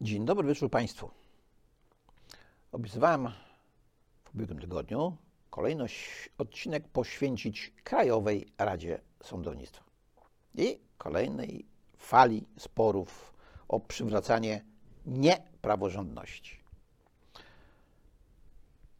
Dzień 0.00 0.24
dobry 0.24 0.48
wieczór 0.48 0.70
Państwu. 0.70 1.10
Obiecywałem 2.72 3.28
w 4.24 4.34
ubiegłym 4.34 4.60
tygodniu 4.60 5.16
kolejny 5.50 5.86
odcinek 6.38 6.88
poświęcić 6.88 7.72
Krajowej 7.84 8.46
Radzie 8.58 9.00
Sądownictwa 9.22 9.84
i 10.54 10.78
kolejnej 10.98 11.66
fali 11.96 12.46
sporów 12.58 13.34
o 13.68 13.80
przywracanie 13.80 14.64
niepraworządności. 15.06 16.60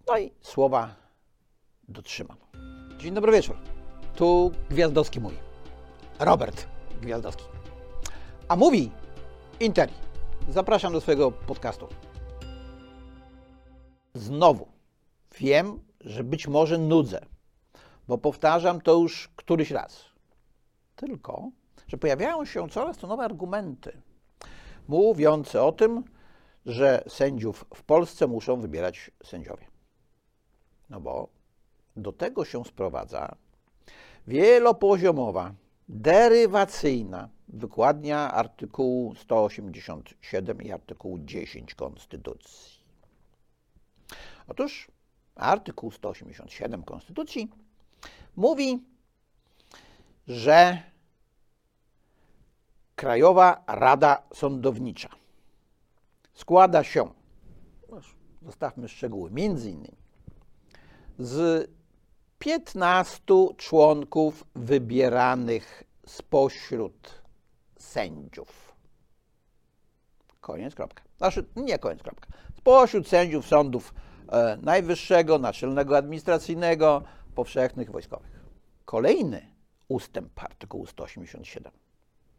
No 0.06 0.18
i 0.18 0.32
słowa 0.40 0.94
dotrzymam. 1.88 2.36
Dzień 2.98 3.14
dobry 3.14 3.32
wieczór. 3.32 3.56
Tu 4.16 4.52
Gwiazdowski 4.70 5.20
mówi. 5.20 5.36
Robert 6.18 6.66
Gwiazdowski. 7.00 7.44
A 8.48 8.56
mówi 8.56 8.90
Interi. 9.60 10.03
Zapraszam 10.48 10.92
do 10.92 11.00
swojego 11.00 11.32
podcastu. 11.32 11.88
Znowu 14.14 14.68
wiem, 15.38 15.80
że 16.00 16.24
być 16.24 16.48
może 16.48 16.78
nudzę, 16.78 17.26
bo 18.08 18.18
powtarzam 18.18 18.80
to 18.80 18.94
już 18.94 19.28
któryś 19.36 19.70
raz. 19.70 20.04
Tylko, 20.96 21.50
że 21.88 21.98
pojawiają 21.98 22.44
się 22.44 22.68
coraz 22.68 22.96
to 22.96 23.06
nowe 23.06 23.24
argumenty 23.24 24.02
mówiące 24.88 25.62
o 25.62 25.72
tym, 25.72 26.04
że 26.66 27.04
sędziów 27.08 27.64
w 27.74 27.82
Polsce 27.82 28.26
muszą 28.26 28.60
wybierać 28.60 29.10
sędziowie. 29.24 29.66
No 30.90 31.00
bo 31.00 31.28
do 31.96 32.12
tego 32.12 32.44
się 32.44 32.64
sprowadza 32.64 33.34
wielopoziomowa, 34.26 35.54
derywacyjna 35.88 37.28
wykładnia 37.48 38.32
artykułu 38.32 39.14
187 39.14 40.62
i 40.62 40.72
artykułu 40.72 41.18
10 41.18 41.74
Konstytucji. 41.74 42.84
Otóż 44.48 44.88
artykuł 45.34 45.90
187 45.90 46.82
Konstytucji 46.82 47.50
mówi, 48.36 48.82
że 50.28 50.82
Krajowa 52.96 53.64
Rada 53.66 54.22
Sądownicza 54.34 55.08
składa 56.34 56.84
się, 56.84 57.10
zostawmy 58.42 58.88
szczegóły, 58.88 59.30
między 59.30 59.70
innymi 59.70 59.96
z 61.18 61.70
15 62.38 63.22
członków 63.56 64.44
wybieranych 64.54 65.84
spośród 66.06 67.23
sędziów. 67.84 68.74
Koniec, 70.40 70.74
kropka. 70.74 71.02
Znaczy, 71.18 71.44
nie 71.56 71.78
koniec, 71.78 72.02
kropka. 72.02 72.28
Spośród 72.56 73.08
sędziów 73.08 73.46
sądów 73.46 73.94
e, 74.28 74.58
Najwyższego, 74.62 75.38
Naczelnego 75.38 75.96
Administracyjnego, 75.96 77.02
Powszechnych, 77.34 77.90
Wojskowych. 77.90 78.44
Kolejny 78.84 79.54
ustęp 79.88 80.42
artykułu 80.42 80.86
187 80.86 81.72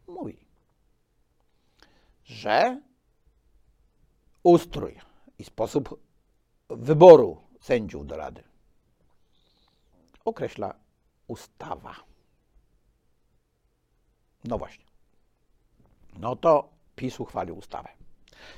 mówi, 0.06 0.46
że 2.24 2.80
ustrój 4.42 5.00
i 5.38 5.44
sposób 5.44 6.00
wyboru 6.68 7.42
sędziów 7.60 8.06
do 8.06 8.16
Rady 8.16 8.42
określa 10.24 10.74
ustawa. 11.26 11.94
No 14.44 14.58
właśnie. 14.58 14.85
No 16.20 16.36
to 16.36 16.68
PiS 16.96 17.20
uchwalił 17.20 17.58
ustawę. 17.58 17.88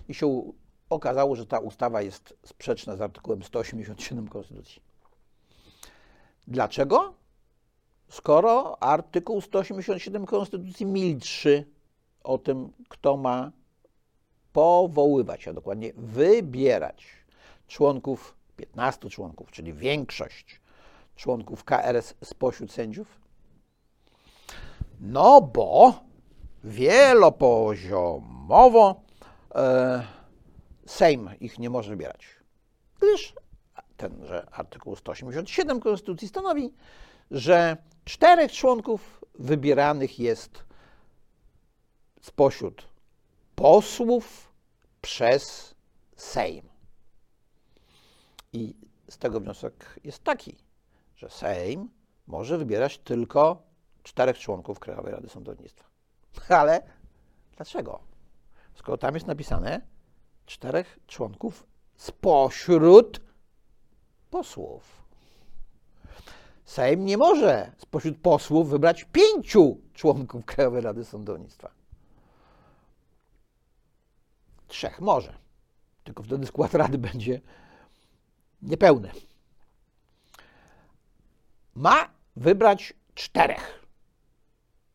I 0.09 0.15
się 0.15 0.53
okazało, 0.91 1.37
że 1.37 1.47
ta 1.47 1.59
ustawa 1.59 2.03
jest 2.03 2.35
sprzeczna 2.45 2.97
z 2.97 3.01
artykułem 3.01 3.43
187 3.43 4.29
Konstytucji. 4.29 4.83
Dlaczego? 6.49 7.15
Skoro 8.09 8.83
artykuł 8.83 9.41
187 9.41 10.27
Konstytucji 10.27 10.87
milczy 10.87 11.65
o 12.25 12.39
tym, 12.39 12.73
kto 12.89 13.17
ma 13.17 13.53
powoływać, 14.53 15.49
a 15.49 15.53
dokładnie 15.53 15.93
wybierać 15.97 17.07
członków, 17.67 18.37
15 18.57 19.11
członków, 19.11 19.51
czyli 19.51 19.73
większość 19.73 20.61
członków 21.17 21.65
KRS 21.65 22.15
spośród 22.25 22.73
sędziów? 22.73 23.21
No 25.01 25.41
bo 25.41 25.95
wielopoziomowo 26.69 29.01
e, 29.55 30.05
Sejm 30.87 31.31
ich 31.41 31.59
nie 31.59 31.71
może 31.71 31.91
wybierać, 31.91 32.27
gdyż 32.97 33.35
tenże 33.97 34.47
artykuł 34.51 34.97
187 34.97 35.81
Konstytucji 35.81 36.29
stanowi, 36.29 36.75
że 37.31 37.77
czterech 38.05 38.53
członków 38.53 39.25
wybieranych 39.35 40.19
jest 40.19 40.65
spośród 42.21 42.89
posłów 43.55 44.53
przez 45.01 45.75
Sejm. 46.17 46.69
I 48.53 48.75
z 49.11 49.19
tego 49.19 49.41
wniosek 49.41 50.01
jest 50.05 50.25
taki, 50.25 50.57
że 51.17 51.31
Sejm 51.31 51.91
może 52.27 52.59
wybierać 52.59 52.99
tylko 52.99 53.63
czterech 54.03 54.39
członków 54.39 54.79
Krajowej 54.79 55.13
Rady 55.13 55.29
Sądownictwa. 55.29 55.88
Ale 56.49 56.83
dlaczego? 57.57 58.01
Skoro 58.75 58.99
tam 58.99 59.15
jest 59.15 59.27
napisane 59.27 59.81
czterech 60.47 60.99
członków 61.07 61.67
spośród 61.97 63.21
posłów. 64.31 64.99
Sejm 66.65 67.05
nie 67.05 67.17
może 67.17 67.73
spośród 67.79 68.19
posłów 68.19 68.71
wybrać 68.71 69.07
pięciu 69.13 69.81
członków 69.95 70.45
Krajowej 70.45 70.81
Rady 70.81 71.05
Sądownictwa. 71.05 71.71
Trzech 74.69 75.01
może. 75.01 75.39
Tylko 76.05 76.23
wtedy 76.23 76.47
skład 76.47 76.75
Rady 76.75 76.99
będzie 76.99 77.41
niepełny. 78.63 79.11
Ma 81.75 82.09
wybrać 82.37 82.95
czterech 83.15 83.85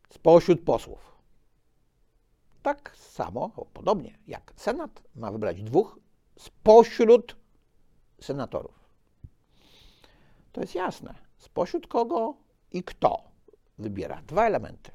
spośród 0.10 0.64
posłów. 0.64 1.13
Tak 2.64 2.98
samo, 2.98 3.50
podobnie 3.74 4.18
jak 4.28 4.54
Senat 4.56 5.04
ma 5.16 5.32
wybrać 5.32 5.64
dwóch 5.64 6.00
spośród 6.40 7.36
senatorów. 8.22 8.80
To 10.52 10.62
jest 10.62 10.76
jasne. 10.76 11.16
Spośród 11.38 11.88
kogo 11.88 12.34
i 12.72 12.84
kto 12.84 13.24
wybiera. 13.78 14.22
Dwa 14.22 14.48
elementy. 14.48 14.92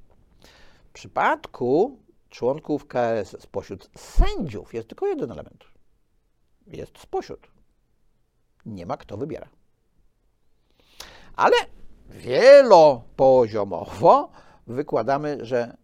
W 0.88 0.92
przypadku 0.92 1.98
członków 2.28 2.86
KRS 2.86 3.36
spośród 3.40 3.90
sędziów 3.96 4.74
jest 4.74 4.88
tylko 4.88 5.06
jeden 5.06 5.32
element. 5.32 5.64
Jest 6.66 6.98
spośród. 6.98 7.50
Nie 8.66 8.86
ma 8.86 8.96
kto 8.96 9.16
wybiera. 9.16 9.48
Ale 11.36 11.56
wielopoziomowo 12.08 14.30
wykładamy, 14.66 15.46
że 15.46 15.76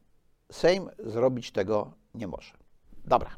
Sejm 0.54 0.90
zrobić 0.98 1.50
tego 1.50 1.92
nie 2.14 2.26
może. 2.26 2.54
Dobra. 3.04 3.30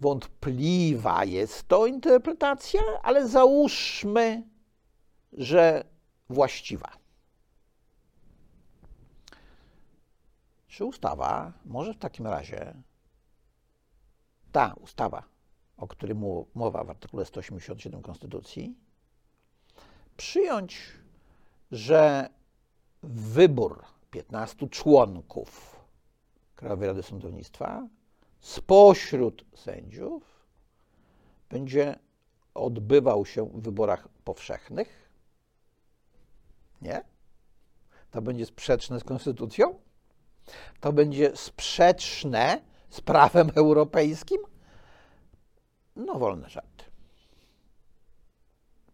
Wątpliwa 0.00 1.24
jest 1.24 1.68
to 1.68 1.86
interpretacja, 1.86 2.80
ale 3.02 3.28
załóżmy, 3.28 4.42
że 5.32 5.84
właściwa. 6.28 6.92
Czy 10.68 10.84
ustawa 10.84 11.52
może 11.64 11.94
w 11.94 11.98
takim 11.98 12.26
razie, 12.26 12.74
ta 14.52 14.74
ustawa, 14.80 15.22
o 15.76 15.88
której 15.88 16.16
mowa 16.54 16.84
w 16.84 16.90
artykule 16.90 17.24
187 17.24 18.02
Konstytucji, 18.02 18.76
przyjąć, 20.16 20.78
że 21.70 22.28
wybór 23.02 23.95
15 24.10 24.68
członków 24.68 25.76
Krajowej 26.56 26.88
Rady 26.88 27.02
Sądownictwa 27.02 27.88
spośród 28.40 29.44
sędziów 29.54 30.46
będzie 31.48 31.98
odbywał 32.54 33.26
się 33.26 33.46
w 33.46 33.60
wyborach 33.60 34.08
powszechnych? 34.24 35.10
Nie? 36.82 37.04
To 38.10 38.22
będzie 38.22 38.46
sprzeczne 38.46 39.00
z 39.00 39.04
konstytucją? 39.04 39.78
To 40.80 40.92
będzie 40.92 41.36
sprzeczne 41.36 42.62
z 42.90 43.00
prawem 43.00 43.50
europejskim? 43.54 44.38
No, 45.96 46.14
wolne 46.14 46.50
żarty. 46.50 46.84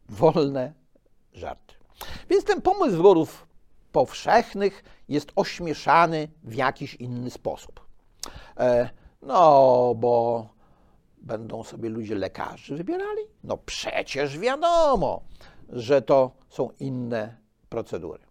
Wolne 0.09 0.73
żarty. 1.33 1.75
Więc 2.31 2.45
ten 2.45 2.63
pomysł 2.63 2.97
wyborów 2.97 3.47
powszechnych 3.93 4.85
jest 5.09 5.33
ośmieszany 5.37 6.29
w 6.45 6.55
jakiś 6.55 6.95
inny 6.95 7.31
sposób. 7.31 7.87
E, 8.57 8.91
No, 9.23 9.95
bo 9.97 10.49
będą 11.19 11.65
sobie 11.65 11.89
ludzie 11.89 12.15
lekarzy 12.15 12.77
wybierali? 12.77 13.23
No 13.45 13.57
przecież 13.57 14.39
wiadomo, 14.39 15.23
że 15.69 16.03
to 16.03 16.31
są 16.49 16.71
inne 16.81 17.37
procedury. 17.69 18.23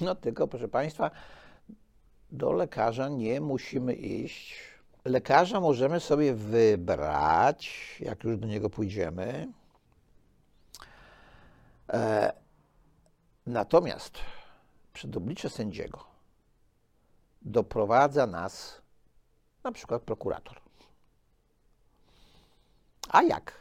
No 0.00 0.14
tylko, 0.14 0.48
proszę 0.48 0.68
Państwa, 0.68 1.10
do 2.32 2.52
lekarza 2.52 3.08
nie 3.08 3.40
musimy 3.40 3.94
iść. 3.94 4.54
Lekarza 5.04 5.60
możemy 5.60 6.00
sobie 6.00 6.34
wybrać, 6.34 7.96
jak 8.00 8.24
już 8.24 8.36
do 8.36 8.46
niego 8.46 8.70
pójdziemy. 8.70 9.48
E, 11.92 12.32
natomiast 13.46 14.18
przed 14.96 15.16
oblicze 15.16 15.50
sędziego 15.50 16.04
doprowadza 17.42 18.26
nas 18.26 18.82
na 19.64 19.72
przykład 19.72 20.02
prokurator. 20.02 20.60
A 23.08 23.22
jak 23.22 23.60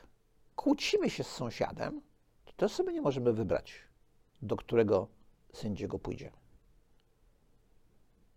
kłócimy 0.56 1.10
się 1.10 1.24
z 1.24 1.28
sąsiadem, 1.28 2.02
to 2.46 2.54
też 2.54 2.72
sobie 2.72 2.94
nie 2.94 3.02
możemy 3.02 3.34
wybrać, 3.34 3.74
do 4.42 4.56
którego 4.56 5.08
sędziego 5.54 6.00
pójdziemy. 6.00 6.38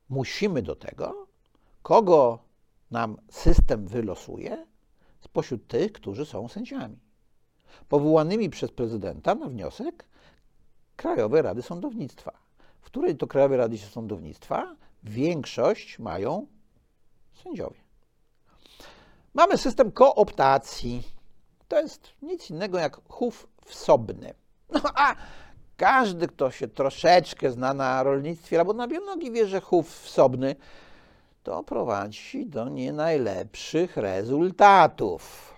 Musimy 0.08 0.62
do 0.62 0.76
tego, 0.76 1.26
kogo 1.82 2.38
nam 2.90 3.16
system 3.30 3.86
wylosuje, 3.86 4.66
spośród 5.20 5.66
tych, 5.66 5.92
którzy 5.92 6.26
są 6.26 6.48
sędziami. 6.48 6.98
Powołanymi 7.88 8.50
przez 8.50 8.70
prezydenta 8.70 9.34
na 9.34 9.46
wniosek 9.46 10.08
Krajowej 10.96 11.42
Rady 11.42 11.62
Sądownictwa, 11.62 12.47
której 12.88 13.16
to 13.16 13.26
Krajowej 13.26 13.58
Rady 13.58 13.78
Sądownictwa 13.78 14.76
większość 15.02 15.98
mają 15.98 16.46
sędziowie. 17.42 17.80
Mamy 19.34 19.58
system 19.58 19.92
kooptacji. 19.92 21.02
To 21.68 21.80
jest 21.80 22.08
nic 22.22 22.50
innego 22.50 22.78
jak 22.78 23.00
chów 23.08 23.48
wsobny. 23.64 24.34
No 24.70 24.80
a 24.94 25.14
każdy, 25.76 26.26
kto 26.26 26.50
się 26.50 26.68
troszeczkę 26.68 27.50
zna 27.50 27.74
na 27.74 28.02
rolnictwie 28.02 28.58
albo 28.58 28.72
na 28.72 28.88
biologii, 28.88 29.30
wie, 29.32 29.46
że 29.46 29.60
chów 29.60 30.00
wsobny 30.00 30.56
to 31.42 31.64
prowadzi 31.64 32.46
do 32.46 32.68
nie 32.68 32.92
najlepszych 32.92 33.96
rezultatów. 33.96 35.54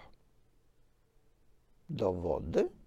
Dowody 1.88 2.79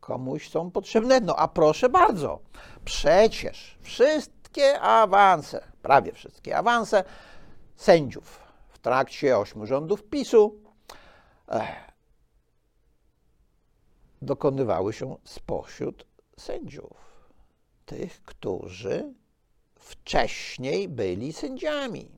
komuś 0.00 0.50
są 0.50 0.70
potrzebne. 0.70 1.20
No 1.20 1.36
a 1.36 1.48
proszę 1.48 1.88
bardzo, 1.88 2.40
przecież 2.84 3.78
wszystkie 3.80 4.80
awanse, 4.80 5.64
prawie 5.82 6.12
wszystkie 6.12 6.56
awanse 6.56 7.04
sędziów 7.76 8.40
w 8.68 8.78
trakcie 8.78 9.38
ośmiu 9.38 9.66
rządów 9.66 10.02
PiSu 10.02 10.60
eh, 11.48 11.92
dokonywały 14.22 14.92
się 14.92 15.16
spośród 15.24 16.06
sędziów, 16.38 16.96
tych, 17.86 18.22
którzy 18.24 19.14
wcześniej 19.76 20.88
byli 20.88 21.32
sędziami. 21.32 22.10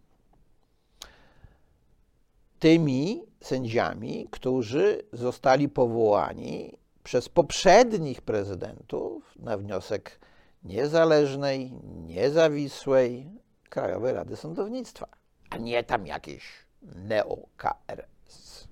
Tymi 2.59 3.23
sędziami, 3.41 4.29
którzy 4.31 5.03
zostali 5.13 5.69
powołani 5.69 6.82
przez 7.05 7.29
poprzednich 7.29 8.23
prezydentów 8.23 9.37
na 9.37 9.57
wniosek 9.57 10.21
niezależnej, 10.65 11.73
niezawisłej 12.07 13.31
Krajowej 13.69 14.15
Rady 14.15 14.37
Sądownictwa, 14.37 15.09
a 15.51 15.57
nie 15.57 15.85
tam 15.85 16.07
jakieś 16.07 16.45
neo-KRS. 16.83 18.69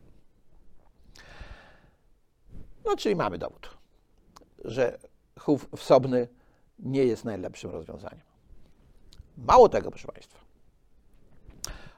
No, 2.85 2.97
czyli 2.97 3.17
mamy 3.17 3.39
dowód, 3.39 3.77
że 4.65 4.99
chów 5.41 5.69
wsobny 5.77 6.29
nie 6.79 7.05
jest 7.05 7.25
najlepszym 7.25 7.71
rozwiązaniem. 7.71 8.21
Mało 9.37 9.69
tego, 9.69 9.91
proszę 9.91 10.09
Państwa. 10.09 10.39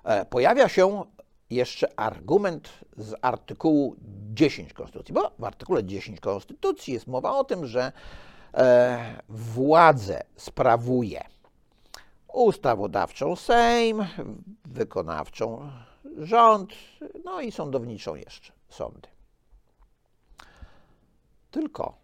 E, 0.05 0.25
pojawia 0.27 0.69
się 0.69 1.05
jeszcze 1.55 2.01
argument 2.01 2.69
z 2.97 3.15
artykułu 3.23 3.97
10 4.35 4.73
Konstytucji, 4.73 5.15
bo 5.15 5.31
w 5.39 5.45
artykule 5.45 5.85
10 5.85 6.21
Konstytucji 6.21 6.95
jest 6.95 7.07
mowa 7.07 7.33
o 7.33 7.45
tym, 7.45 7.67
że 7.67 7.93
e, 8.55 9.23
władzę 9.29 10.23
sprawuje 10.37 11.25
ustawodawczą 12.33 13.37
Sejm, 13.37 14.07
wykonawczą 14.65 15.71
rząd, 16.19 16.71
no 17.25 17.41
i 17.41 17.53
sądowniczą 17.53 18.15
jeszcze 18.15 18.53
sądy. 18.69 19.09
Tylko 21.51 21.95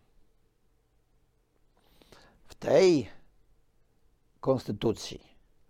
w 2.46 2.54
tej 2.54 3.08
konstytucji, 4.40 5.20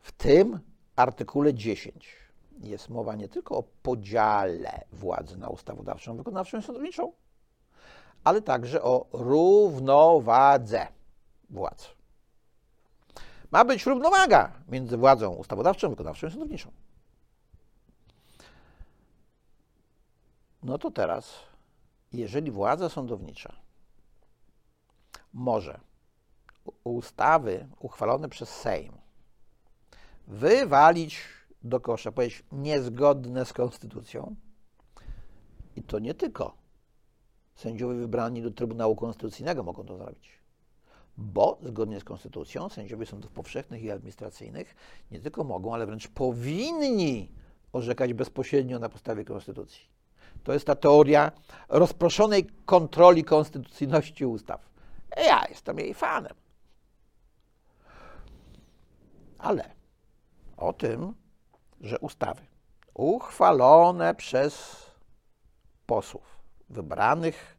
w 0.00 0.12
tym 0.12 0.60
artykule 0.96 1.54
10 1.54 2.27
jest 2.60 2.88
mowa 2.88 3.14
nie 3.14 3.28
tylko 3.28 3.56
o 3.56 3.62
podziale 3.62 4.84
władzy 4.92 5.36
na 5.36 5.48
ustawodawczą, 5.48 6.16
wykonawczą 6.16 6.58
i 6.58 6.62
sądowniczą, 6.62 7.12
ale 8.24 8.42
także 8.42 8.82
o 8.82 9.06
równowadze 9.12 10.86
władz. 11.50 11.88
Ma 13.50 13.64
być 13.64 13.86
równowaga 13.86 14.52
między 14.68 14.96
władzą 14.96 15.34
ustawodawczą, 15.34 15.90
wykonawczą 15.90 16.26
i 16.26 16.30
sądowniczą. 16.30 16.70
No 20.62 20.78
to 20.78 20.90
teraz, 20.90 21.34
jeżeli 22.12 22.50
władza 22.50 22.88
sądownicza 22.88 23.52
może 25.32 25.80
ustawy 26.84 27.68
uchwalone 27.80 28.28
przez 28.28 28.48
Sejm 28.48 28.92
wywalić 30.26 31.20
do 31.62 31.80
kosza, 31.80 32.12
powiedzieć 32.12 32.44
niezgodne 32.52 33.44
z 33.44 33.52
konstytucją, 33.52 34.36
i 35.76 35.82
to 35.82 35.98
nie 35.98 36.14
tylko 36.14 36.54
sędziowie 37.54 37.94
wybrani 37.94 38.42
do 38.42 38.50
Trybunału 38.50 38.96
Konstytucyjnego 38.96 39.62
mogą 39.62 39.84
to 39.84 39.96
zrobić 39.96 40.38
bo 41.18 41.58
zgodnie 41.62 42.00
z 42.00 42.04
konstytucją 42.04 42.68
sędziowie 42.68 43.06
sądów 43.06 43.32
powszechnych 43.32 43.82
i 43.82 43.90
administracyjnych 43.90 44.74
nie 45.10 45.20
tylko 45.20 45.44
mogą, 45.44 45.74
ale 45.74 45.86
wręcz 45.86 46.08
powinni 46.08 47.32
orzekać 47.72 48.14
bezpośrednio 48.14 48.78
na 48.78 48.88
podstawie 48.88 49.24
konstytucji. 49.24 49.88
To 50.44 50.52
jest 50.52 50.66
ta 50.66 50.74
teoria 50.74 51.32
rozproszonej 51.68 52.46
kontroli 52.66 53.24
konstytucyjności 53.24 54.26
ustaw. 54.26 54.68
Ja 55.16 55.44
jestem 55.48 55.78
jej 55.78 55.94
fanem. 55.94 56.34
Ale 59.38 59.70
o 60.56 60.72
tym, 60.72 61.14
że 61.80 61.98
ustawy 61.98 62.46
uchwalone 62.94 64.14
przez 64.14 64.86
posłów 65.86 66.38
wybranych 66.68 67.58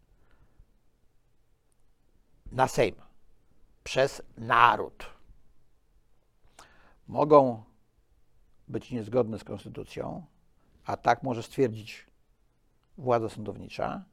na 2.52 2.68
Sejm 2.68 2.96
przez 3.84 4.22
naród. 4.38 5.06
Mogą 7.08 7.64
być 8.68 8.92
niezgodne 8.92 9.40
z 9.40 9.44
konstytucją, 9.44 10.26
a 10.86 10.98
tak 10.98 11.24
może 11.24 11.44
stwierdzić 11.44 12.06
władza 12.98 13.30
sądownicza, 13.30 14.04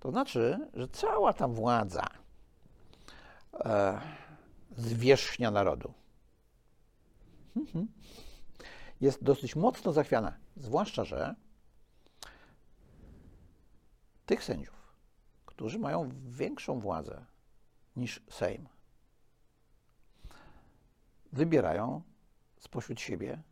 to 0.00 0.10
znaczy, 0.10 0.68
że 0.74 0.88
cała 0.88 1.32
ta 1.32 1.48
władza 1.48 2.06
e, 3.54 4.00
zwierzchnia 4.76 5.50
narodu 5.50 5.92
mhm, 7.56 7.88
jest 9.00 9.24
dosyć 9.24 9.56
mocno 9.56 9.92
zachwiana. 9.92 10.36
Zwłaszcza, 10.56 11.04
że 11.04 11.34
tych 14.26 14.44
sędziów, 14.44 14.94
którzy 15.46 15.78
mają 15.78 16.10
większą 16.24 16.80
władzę 16.80 17.24
niż 17.96 18.22
Sejm. 18.30 18.68
Wybierają 21.32 22.02
spośród 22.58 23.00
siebie 23.00 23.42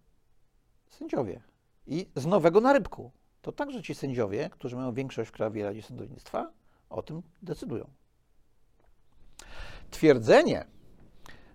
sędziowie. 0.90 1.42
I 1.86 2.10
z 2.16 2.26
nowego 2.26 2.60
narybku. 2.60 3.10
To 3.42 3.52
także 3.52 3.82
ci 3.82 3.94
sędziowie, 3.94 4.50
którzy 4.50 4.76
mają 4.76 4.92
większość 4.92 5.30
w 5.30 5.32
Krajowej 5.32 5.62
Radzie 5.62 5.82
Sądownictwa, 5.82 6.52
o 6.90 7.02
tym 7.02 7.22
decydują. 7.42 7.90
Twierdzenie, 9.90 10.66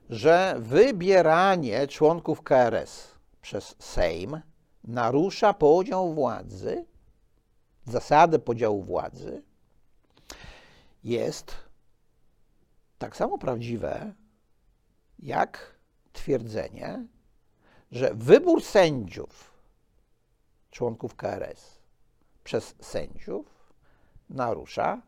że 0.10 0.56
wybieranie 0.60 1.88
członków 1.88 2.42
KRS 2.42 3.19
przez 3.50 3.76
Sejm 3.80 4.42
narusza 4.84 5.54
podział 5.54 6.14
władzy, 6.14 6.86
zasadę 7.86 8.40
podziału 8.40 8.84
władzy, 8.84 9.44
jest 11.04 11.56
tak 12.98 13.16
samo 13.16 13.38
prawdziwe 13.38 14.14
jak 15.20 15.76
twierdzenie, 16.14 17.08
że 17.92 18.12
wybór 18.14 18.64
sędziów 18.64 19.52
członków 20.72 21.16
KRS 21.16 21.80
przez 22.44 22.76
sędziów 22.82 23.74
narusza 24.30 25.02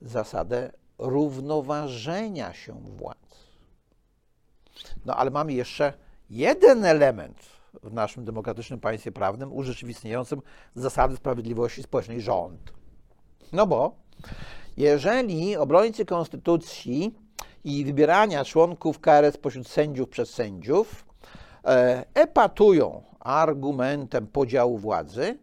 zasadę 0.00 0.72
równoważenia 0.98 2.52
się 2.52 2.80
władz. 2.80 3.46
No 5.04 5.16
ale 5.16 5.30
mamy 5.30 5.52
jeszcze 5.52 5.92
jeden 6.34 6.84
element 6.84 7.38
w 7.82 7.92
naszym 7.92 8.24
demokratycznym 8.24 8.80
państwie 8.80 9.12
prawnym 9.12 9.52
urzeczywistniającym 9.52 10.42
zasady 10.74 11.16
sprawiedliwości 11.16 11.82
społecznej 11.82 12.20
rząd. 12.20 12.72
No 13.52 13.66
bo 13.66 13.96
jeżeli 14.76 15.56
obrońcy 15.56 16.04
konstytucji 16.04 17.14
i 17.64 17.84
wybierania 17.84 18.44
członków 18.44 19.00
KRS 19.00 19.36
pośród 19.36 19.68
sędziów 19.68 20.08
przez 20.08 20.30
sędziów 20.30 21.04
e, 21.64 22.04
epatują 22.14 23.02
argumentem 23.20 24.26
podziału 24.26 24.78
władzy 24.78 25.38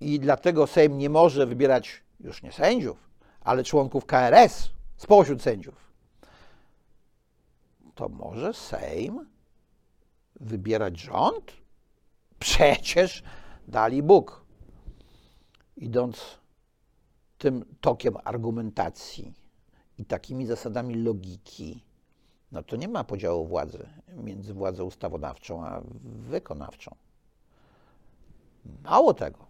i 0.00 0.20
dlatego 0.20 0.66
Sejm 0.66 0.98
nie 0.98 1.10
może 1.10 1.46
wybierać 1.46 2.02
już 2.20 2.42
nie 2.42 2.52
sędziów, 2.52 3.08
ale 3.40 3.64
członków 3.64 4.06
KRS 4.06 4.70
spośród 4.96 5.42
sędziów, 5.42 5.92
to 7.94 8.08
może 8.08 8.54
Sejm 8.54 9.37
wybierać 10.40 11.00
rząd? 11.00 11.52
Przecież 12.38 13.22
dali 13.68 14.02
Bóg. 14.02 14.44
Idąc 15.76 16.38
tym 17.38 17.64
tokiem 17.80 18.14
argumentacji 18.24 19.34
i 19.98 20.04
takimi 20.04 20.46
zasadami 20.46 20.94
logiki, 20.94 21.84
no 22.52 22.62
to 22.62 22.76
nie 22.76 22.88
ma 22.88 23.04
podziału 23.04 23.46
władzy 23.46 23.88
między 24.16 24.54
władzą 24.54 24.84
ustawodawczą 24.84 25.64
a 25.64 25.82
wykonawczą. 26.04 26.96
Mało 28.84 29.14
tego, 29.14 29.46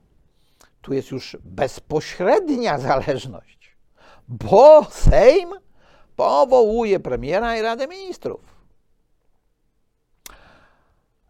tu 0.82 0.94
jest 0.94 1.10
już 1.10 1.36
bezpośrednia 1.44 2.78
zależność, 2.78 3.76
bo 4.28 4.84
Sejm 4.84 5.50
powołuje 6.16 7.00
premiera 7.00 7.56
i 7.56 7.62
Radę 7.62 7.86
Ministrów. 7.86 8.57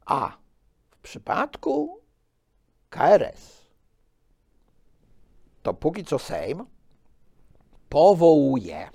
A 0.09 0.37
w 0.91 0.97
przypadku 0.99 2.01
KRS 2.91 3.67
to 5.63 5.75
póki 5.75 6.05
co 6.05 6.19
Sejm 6.19 6.67
powołuje 7.89 8.91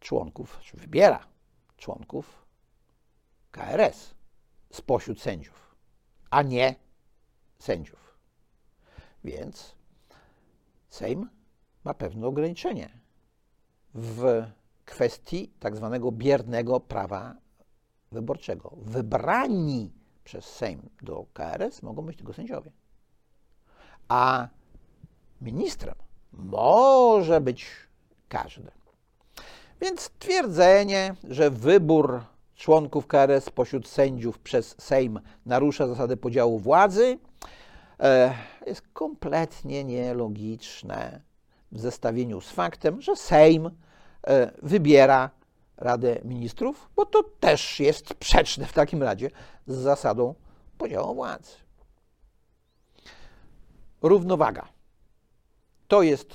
członków, 0.00 0.60
czy 0.62 0.76
wybiera 0.76 1.26
członków 1.76 2.46
KRS 3.50 4.14
spośród 4.72 5.20
sędziów, 5.20 5.76
a 6.30 6.42
nie 6.42 6.74
sędziów. 7.58 8.18
Więc 9.24 9.74
Sejm 10.88 11.30
ma 11.84 11.94
pewne 11.94 12.26
ograniczenie 12.26 13.00
w 13.94 14.44
kwestii 14.84 15.48
tak 15.60 15.76
zwanego 15.76 16.12
biernego 16.12 16.80
prawa 16.80 17.43
wyborczego. 18.14 18.72
Wybrani 18.76 19.92
przez 20.24 20.44
Sejm 20.44 20.88
do 21.02 21.26
KRS 21.32 21.82
mogą 21.82 22.02
być 22.02 22.16
tylko 22.16 22.32
sędziowie. 22.32 22.70
A 24.08 24.48
ministrem 25.40 25.94
może 26.32 27.40
być 27.40 27.66
każdy. 28.28 28.70
Więc 29.80 30.10
twierdzenie, 30.18 31.14
że 31.28 31.50
wybór 31.50 32.20
członków 32.54 33.06
KRS 33.06 33.50
pośród 33.50 33.88
sędziów 33.88 34.38
przez 34.38 34.74
Sejm 34.78 35.20
narusza 35.46 35.86
zasadę 35.86 36.16
podziału 36.16 36.58
władzy, 36.58 37.18
e, 38.00 38.34
jest 38.66 38.82
kompletnie 38.92 39.84
nielogiczne 39.84 41.20
w 41.72 41.80
zestawieniu 41.80 42.40
z 42.40 42.50
faktem, 42.50 43.00
że 43.00 43.16
Sejm 43.16 43.70
e, 44.26 44.50
wybiera 44.62 45.30
Radę 45.76 46.20
Ministrów, 46.24 46.90
bo 46.96 47.06
to 47.06 47.22
też 47.22 47.80
jest 47.80 48.08
sprzeczne 48.08 48.66
w 48.66 48.72
takim 48.72 49.02
razie 49.02 49.30
z 49.66 49.76
zasadą 49.76 50.34
podziału 50.78 51.14
władzy. 51.14 51.52
Równowaga. 54.02 54.68
To 55.88 56.02
jest 56.02 56.34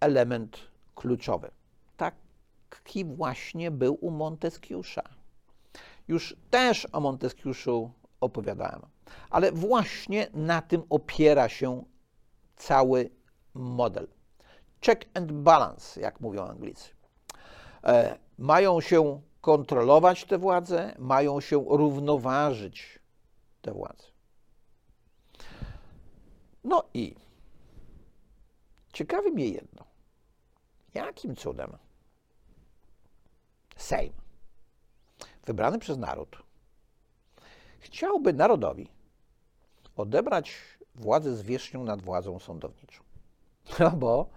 element 0.00 0.58
kluczowy. 0.94 1.50
Taki 1.96 3.04
właśnie 3.04 3.70
był 3.70 3.98
u 4.00 4.10
Monteskiusza. 4.10 5.02
Już 6.08 6.36
też 6.50 6.86
o 6.92 7.00
Monteskiuszu 7.00 7.90
opowiadałem, 8.20 8.82
ale 9.30 9.52
właśnie 9.52 10.26
na 10.34 10.62
tym 10.62 10.82
opiera 10.90 11.48
się 11.48 11.84
cały 12.56 13.10
model. 13.54 14.08
Check 14.86 15.04
and 15.14 15.32
balance, 15.32 16.00
jak 16.00 16.20
mówią 16.20 16.46
Anglicy. 16.46 16.90
Mają 18.38 18.80
się 18.80 19.20
kontrolować 19.40 20.24
te 20.24 20.38
władze, 20.38 20.94
mają 20.98 21.40
się 21.40 21.64
równoważyć 21.68 22.98
te 23.62 23.72
władze. 23.72 24.06
No 26.64 26.84
i 26.94 27.14
ciekawi 28.92 29.32
mnie 29.32 29.48
jedno. 29.48 29.84
Jakim 30.94 31.36
cudem 31.36 31.78
Sejm, 33.76 34.12
wybrany 35.46 35.78
przez 35.78 35.98
naród, 35.98 36.36
chciałby 37.78 38.32
narodowi 38.32 38.88
odebrać 39.96 40.56
władzę 40.94 41.36
zwierzchnią 41.36 41.84
nad 41.84 42.02
władzą 42.02 42.38
sądowniczą? 42.38 43.02
No 43.80 43.90
bo 43.90 44.30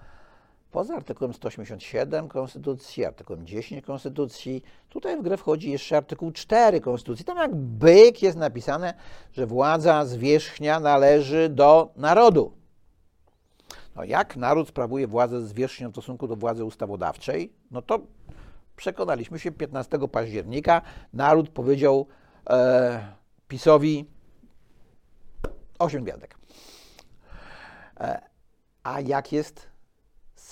poza 0.71 0.95
artykułem 0.95 1.33
187 1.33 2.27
Konstytucji, 2.27 3.05
artykułem 3.05 3.47
10 3.47 3.85
Konstytucji, 3.85 4.63
tutaj 4.89 5.17
w 5.17 5.21
grę 5.21 5.37
wchodzi 5.37 5.71
jeszcze 5.71 5.97
artykuł 5.97 6.31
4 6.31 6.81
Konstytucji. 6.81 7.25
Tam 7.25 7.37
jak 7.37 7.55
byk 7.55 8.21
jest 8.21 8.37
napisane, 8.37 8.93
że 9.33 9.47
władza 9.47 10.05
zwierzchnia 10.05 10.79
należy 10.79 11.49
do 11.49 11.91
narodu. 11.95 12.53
No 13.95 14.03
jak 14.03 14.37
naród 14.37 14.67
sprawuje 14.67 15.07
władzę 15.07 15.41
zwierzchnią 15.41 15.89
w 15.89 15.91
stosunku 15.91 16.27
do 16.27 16.35
władzy 16.35 16.65
ustawodawczej, 16.65 17.53
no 17.71 17.81
to 17.81 17.99
przekonaliśmy 18.75 19.39
się 19.39 19.51
15 19.51 19.99
października. 20.11 20.81
Naród 21.13 21.49
powiedział 21.49 22.07
e, 22.49 23.13
PiSowi 23.47 24.05
8 25.79 26.03
gwiazdek. 26.03 26.37
E, 27.99 28.21
a 28.83 29.01
jak 29.01 29.31
jest 29.31 29.70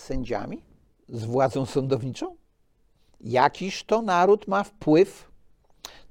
sędziami, 0.09 0.61
z 1.09 1.25
władzą 1.25 1.65
sądowniczą? 1.65 2.35
Jakiż 3.21 3.83
to 3.83 4.01
naród 4.01 4.47
ma 4.47 4.63
wpływ 4.63 5.31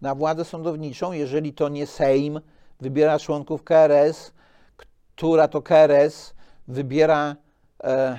na 0.00 0.14
władzę 0.14 0.44
sądowniczą, 0.44 1.12
jeżeli 1.12 1.52
to 1.52 1.68
nie 1.68 1.86
Sejm 1.86 2.40
wybiera 2.80 3.18
członków 3.18 3.64
KRS, 3.64 4.32
która 4.76 5.48
to 5.48 5.62
KRS 5.62 6.34
wybiera, 6.68 7.36
e, 7.84 8.18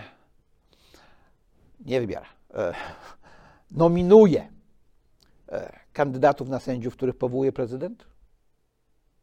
nie 1.86 2.00
wybiera, 2.00 2.26
e, 2.54 2.74
nominuje 3.72 4.50
e, 5.50 5.80
kandydatów 5.94 6.50
na 6.50 6.60
sędziów, 6.60 6.94
których 6.94 7.18
powołuje 7.18 7.52
prezydent? 7.52 8.06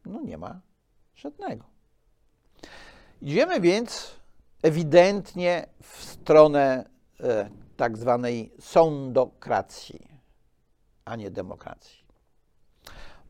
No 0.06 0.20
nie 0.20 0.38
ma 0.38 0.60
żadnego. 1.16 1.64
Idziemy 3.22 3.60
więc 3.60 4.16
ewidentnie 4.66 5.66
w 5.82 6.02
stronę 6.02 6.85
e, 7.20 7.50
tak 7.76 7.99
zwanej 7.99 8.52
sądokracji, 8.61 10.08
a 11.04 11.16
nie 11.16 11.30
demokracji. 11.30 12.04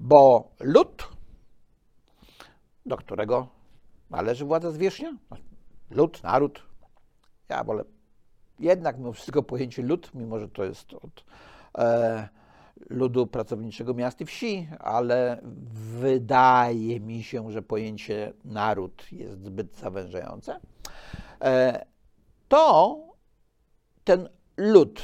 Bo 0.00 0.50
lud, 0.60 1.08
do 2.86 2.96
którego 2.96 3.48
należy 4.10 4.44
władza 4.44 4.70
zwierzchnia, 4.70 5.16
lud, 5.90 6.22
naród, 6.22 6.62
ja 7.48 7.64
wolę 7.64 7.84
jednak 8.60 8.98
mimo 8.98 9.12
wszystko 9.12 9.42
pojęcie 9.42 9.82
lud, 9.82 10.10
mimo 10.14 10.38
że 10.38 10.48
to 10.48 10.64
jest 10.64 10.94
od 10.94 11.24
e, 11.78 12.28
ludu 12.90 13.26
pracowniczego 13.26 13.94
miast 13.94 14.20
i 14.20 14.26
wsi, 14.26 14.68
ale 14.78 15.40
wydaje 16.00 17.00
mi 17.00 17.22
się, 17.22 17.50
że 17.50 17.62
pojęcie 17.62 18.32
naród 18.44 19.12
jest 19.12 19.44
zbyt 19.44 19.76
zawężające, 19.76 20.60
to 22.48 22.98
ten 24.04 24.28
lud 24.56 25.02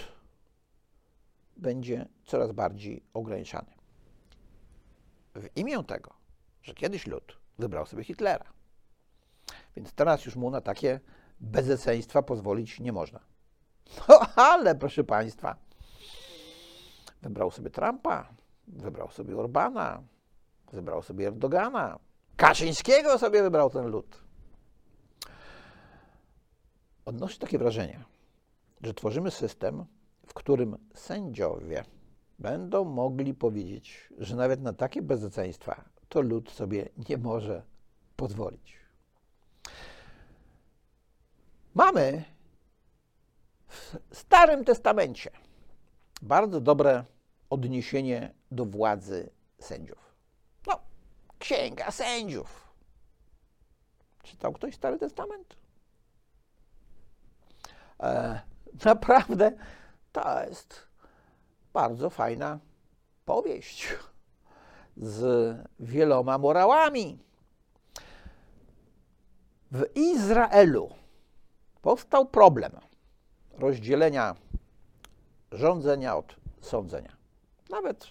będzie 1.57 2.09
coraz 2.25 2.53
bardziej 2.53 3.03
ograniczany. 3.15 3.73
W 5.35 5.57
imię 5.57 5.85
tego, 5.85 6.15
że 6.63 6.75
kiedyś 6.75 7.07
lud 7.07 7.39
wybrał 7.59 7.87
sobie 7.87 8.05
Hitlera. 8.05 8.53
Więc 9.77 9.93
teraz 9.93 10.25
już 10.25 10.37
mu 10.37 10.51
na 10.51 10.61
takie 10.61 11.01
bezeceństwa 11.41 12.23
pozwolić 12.23 12.81
nie 12.81 12.93
można. 12.93 13.21
No 14.09 14.21
ale 14.53 14.75
proszę 14.75 15.05
Państwa, 15.05 15.57
wybrał 17.23 17.51
sobie 17.51 17.71
Trumpa, 17.71 18.29
wybrał 18.67 19.11
sobie 19.11 19.37
Orbana, 19.37 20.03
wybrał 20.73 21.03
sobie 21.03 21.27
Erdogana. 21.27 21.99
Kaczyńskiego 22.37 23.19
sobie 23.19 23.43
wybrał 23.43 23.71
ten 23.71 23.87
lud. 23.87 24.23
Odnoszę 27.05 27.39
takie 27.39 27.59
wrażenie, 27.59 28.05
że 28.83 28.95
tworzymy 28.95 29.31
system, 29.31 29.85
w 30.27 30.35
którym 30.35 30.79
sędziowie 30.95 31.85
będą 32.39 32.85
mogli 32.85 33.35
powiedzieć, 33.35 34.13
że 34.19 34.37
nawet 34.37 34.63
na 34.63 34.73
takie 34.73 35.03
bezeceństwa 35.03 35.85
to 36.09 36.21
lud 36.21 36.51
sobie 36.51 36.89
nie 37.09 37.19
może 37.19 37.63
pozwolić. 38.17 38.77
Mamy 41.75 42.25
w 43.69 43.97
Starym 44.13 44.65
Testamencie 44.65 45.31
bardzo 46.23 46.61
dobre 46.61 47.05
odniesienie 47.51 48.35
do 48.51 48.65
władzy 48.65 49.31
sędziów. 49.59 50.15
No, 50.67 50.81
Księga 51.39 51.91
Sędziów. 51.91 52.73
Czytał 54.23 54.53
ktoś 54.53 54.75
Stary 54.75 54.99
Testament? 54.99 55.62
E, 58.03 58.41
naprawdę 58.85 59.53
to 60.13 60.45
jest 60.45 60.87
bardzo 61.73 62.11
fajna 62.11 62.59
powieść 63.25 63.89
z 64.97 65.57
wieloma 65.81 66.39
morałami. 66.39 67.19
W 69.71 69.85
Izraelu 69.95 70.91
powstał 71.83 72.27
problem 72.27 72.73
rozdzielenia 73.53 74.37
rządzenia 75.53 76.17
od 76.17 76.37
sądzenia. 76.61 77.17
Nawet 77.71 78.07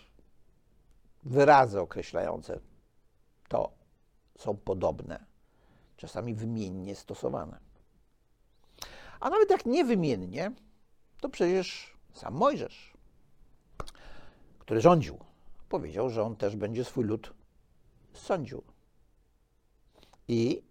wyrazy 1.24 1.82
określające 1.82 2.60
to 3.48 3.72
są 4.38 4.58
podobne, 4.58 5.26
czasami 5.98 6.36
wymiennie 6.36 6.96
stosowane. 6.96 7.71
A 9.22 9.30
nawet 9.30 9.50
jak 9.50 9.66
niewymiennie, 9.66 10.52
to 11.20 11.30
przecież 11.30 11.98
sam 12.14 12.34
Mojżesz, 12.34 12.94
który 14.60 14.82
rządził, 14.82 15.20
powiedział, 15.70 16.10
że 16.10 16.24
on 16.24 16.36
też 16.36 16.56
będzie 16.56 16.84
swój 16.84 17.06
lud 17.06 17.34
sądził. 18.14 18.64
I 20.28 20.64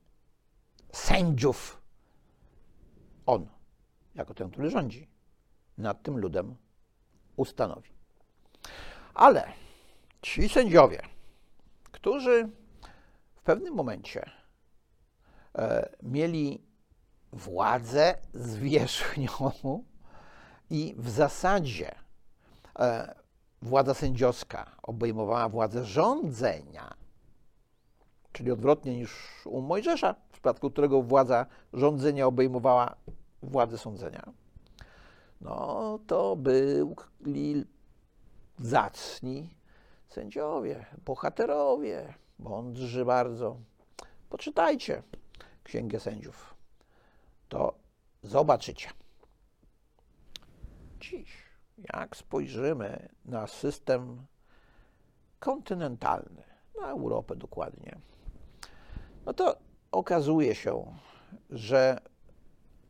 sędziów 0.92 1.82
on, 3.26 3.46
jako 4.14 4.34
ten, 4.34 4.50
który 4.50 4.70
rządzi, 4.70 5.08
nad 5.78 6.02
tym 6.02 6.18
ludem 6.18 6.56
ustanowi. 7.36 7.90
Ale 9.14 9.52
ci 10.22 10.48
sędziowie, 10.48 11.02
którzy 11.92 12.48
w 13.34 13.42
pewnym 13.42 13.74
momencie 13.74 14.30
e, 15.54 15.96
mieli 16.02 16.69
władzę 17.32 18.14
zwierzchnią 18.34 19.28
i 20.70 20.94
w 20.98 21.10
zasadzie 21.10 21.94
e, 22.78 23.14
władza 23.62 23.94
sędziowska 23.94 24.76
obejmowała 24.82 25.48
władzę 25.48 25.84
rządzenia, 25.84 26.94
czyli 28.32 28.50
odwrotnie 28.50 28.96
niż 28.96 29.12
u 29.46 29.60
Mojżesza, 29.60 30.14
w 30.28 30.32
przypadku 30.32 30.70
którego 30.70 31.02
władza 31.02 31.46
rządzenia 31.72 32.26
obejmowała 32.26 32.96
władzę 33.42 33.78
sądzenia, 33.78 34.32
no 35.40 35.98
to 36.06 36.36
byli 36.36 37.64
zacni 38.58 39.54
sędziowie, 40.08 40.86
bohaterowie, 41.04 42.14
mądrzy 42.38 43.04
bardzo. 43.04 43.56
Poczytajcie 44.28 45.02
Księgę 45.64 46.00
Sędziów, 46.00 46.54
to 47.50 47.74
zobaczycie. 48.22 48.88
Dziś, 51.00 51.42
jak 51.94 52.16
spojrzymy 52.16 53.08
na 53.24 53.46
system 53.46 54.26
kontynentalny, 55.38 56.42
na 56.80 56.90
Europę 56.90 57.36
dokładnie, 57.36 57.98
no 59.26 59.34
to 59.34 59.56
okazuje 59.92 60.54
się, 60.54 60.96
że 61.50 62.00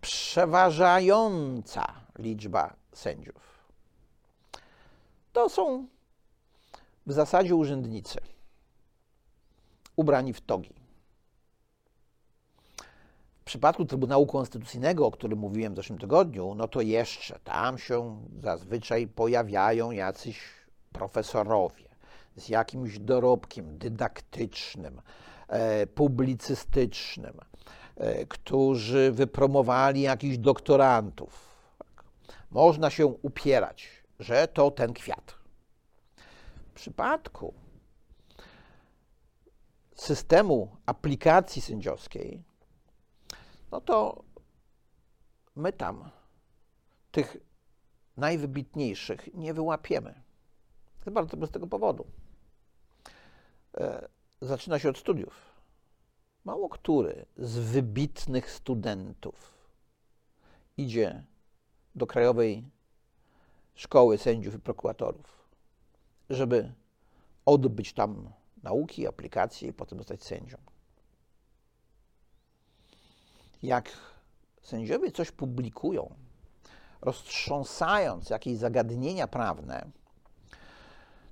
przeważająca 0.01 1.95
liczba 2.19 2.77
sędziów 2.93 3.51
to 5.33 5.49
są 5.49 5.87
w 7.07 7.13
zasadzie 7.13 7.55
urzędnicy 7.55 8.21
ubrani 9.97 10.33
w 10.33 10.41
togi. 10.41 10.80
Przypadku 13.51 13.85
Trybunału 13.85 14.27
Konstytucyjnego, 14.27 15.07
o 15.07 15.11
którym 15.11 15.39
mówiłem 15.39 15.73
w 15.73 15.77
zeszłym 15.77 15.99
tygodniu, 15.99 16.55
no 16.55 16.69
to 16.69 16.81
jeszcze 16.81 17.39
tam 17.39 17.79
się 17.79 18.23
zazwyczaj 18.41 19.07
pojawiają 19.07 19.91
jacyś 19.91 20.41
profesorowie 20.93 21.85
z 22.37 22.49
jakimś 22.49 22.99
dorobkiem 22.99 23.79
dydaktycznym, 23.79 25.03
e, 25.49 25.87
publicystycznym, 25.87 27.39
e, 27.97 28.27
którzy 28.27 29.13
wypromowali 29.13 30.01
jakichś 30.01 30.37
doktorantów. 30.37 31.49
Można 32.51 32.91
się 32.91 33.07
upierać, 33.07 33.89
że 34.21 34.49
to 34.49 34.71
ten 34.71 34.93
kwiat. 34.93 35.35
W 36.71 36.73
przypadku 36.73 37.55
systemu 39.95 40.77
aplikacji 40.87 41.63
sędziowskiej, 41.63 42.50
no 43.71 43.81
to 43.81 44.25
my 45.57 45.73
tam 45.73 46.11
tych 47.11 47.37
najwybitniejszych 48.17 49.35
nie 49.35 49.55
wyłapiemy. 49.55 50.23
Z 51.07 51.11
bardzo 51.11 51.37
prostego 51.37 51.67
powodu. 51.67 52.07
E, 53.77 54.09
zaczyna 54.41 54.79
się 54.79 54.89
od 54.89 54.99
studiów. 54.99 55.51
Mało 56.45 56.69
który 56.69 57.27
z 57.37 57.59
wybitnych 57.59 58.51
studentów 58.51 59.69
idzie 60.77 61.25
do 61.95 62.07
Krajowej 62.07 62.65
Szkoły 63.75 64.19
Sędziów 64.19 64.55
i 64.55 64.59
Prokuratorów, 64.59 65.49
żeby 66.31 66.73
odbyć 67.47 67.93
tam 67.93 68.33
nauki, 68.63 69.07
aplikacje 69.07 69.69
i 69.69 69.73
potem 69.73 69.99
zostać 69.99 70.25
sędzią. 70.25 70.57
Jak 73.63 73.91
sędziowie 74.63 75.13
coś 75.13 75.31
publikują, 75.31 76.15
roztrząsając 77.01 78.31
jakieś 78.31 78.57
zagadnienia 78.57 79.27
prawne, 79.27 79.91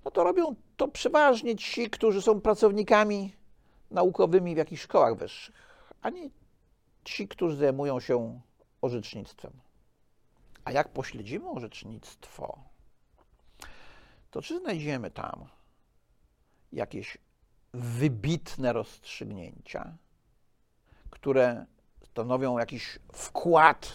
no 0.05 0.11
to 0.11 0.25
robią 0.25 0.55
to 0.77 0.89
przeważnie 0.89 1.57
ci, 1.57 1.91
którzy 1.91 2.23
są 2.23 2.41
pracownikami 2.41 3.33
naukowymi 3.91 4.55
w 4.55 4.59
jakichś 4.59 4.83
szkołach 4.83 5.17
wyższych, 5.17 5.55
a 6.03 6.11
nie 6.11 6.31
ci, 7.05 7.29
którzy 7.29 7.57
zajmują 7.57 8.01
się 8.01 8.41
orzecznictwem. 8.81 9.53
A 10.65 10.73
jak 10.73 10.89
pośledzimy 10.89 11.51
orzecznictwo, 11.51 12.59
to 14.31 14.43
czy 14.43 14.61
znajdziemy 14.61 15.11
tam 15.11 15.49
jakieś 16.73 17.19
wybitne 17.75 18.73
rozstrzygnięcia, 18.73 19.97
które 21.11 21.67
stanowią 22.19 22.59
jakiś 22.59 22.99
wkład 23.13 23.93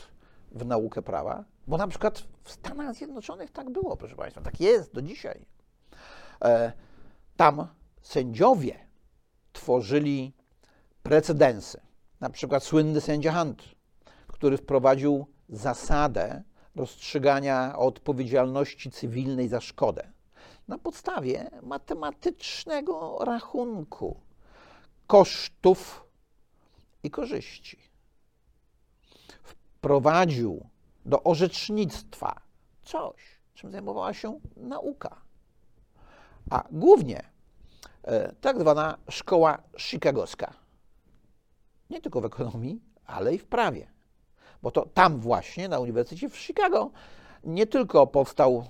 w 0.51 0.65
naukę 0.65 1.01
prawa? 1.01 1.43
Bo 1.67 1.77
na 1.77 1.87
przykład 1.87 2.23
w 2.43 2.51
Stanach 2.51 2.95
Zjednoczonych 2.95 3.51
tak 3.51 3.69
było, 3.69 3.97
proszę 3.97 4.15
Państwa, 4.15 4.41
tak 4.41 4.59
jest 4.59 4.93
do 4.93 5.01
dzisiaj. 5.01 5.45
E, 6.41 6.71
tam 7.37 7.67
sędziowie 8.01 8.79
tworzyli 9.53 10.33
precedensy. 11.03 11.81
Na 12.19 12.29
przykład 12.29 12.63
słynny 12.63 13.01
sędzia 13.01 13.33
Hunt, 13.33 13.63
który 14.27 14.57
wprowadził 14.57 15.25
zasadę 15.49 16.43
rozstrzygania 16.75 17.77
odpowiedzialności 17.77 18.91
cywilnej 18.91 19.47
za 19.47 19.61
szkodę 19.61 20.07
na 20.67 20.77
podstawie 20.77 21.49
matematycznego 21.63 23.17
rachunku 23.25 24.19
kosztów 25.07 26.05
i 27.03 27.11
korzyści. 27.11 27.92
Wprowadził 29.83 30.65
do 31.05 31.23
orzecznictwa 31.23 32.41
coś, 32.81 33.39
czym 33.53 33.71
zajmowała 33.71 34.13
się 34.13 34.39
nauka, 34.57 35.21
a 36.51 36.63
głównie 36.71 37.23
e, 38.03 38.35
tak 38.41 38.59
zwana 38.59 38.97
szkoła 39.09 39.57
chicagowska. 39.77 40.53
Nie 41.89 42.01
tylko 42.01 42.21
w 42.21 42.25
ekonomii, 42.25 42.81
ale 43.05 43.35
i 43.35 43.37
w 43.37 43.45
prawie. 43.45 43.87
Bo 44.61 44.71
to 44.71 44.85
tam 44.93 45.19
właśnie, 45.19 45.69
na 45.69 45.79
Uniwersytecie 45.79 46.29
w 46.29 46.37
Chicago, 46.37 46.91
nie 47.43 47.67
tylko 47.67 48.07
powstał 48.07 48.65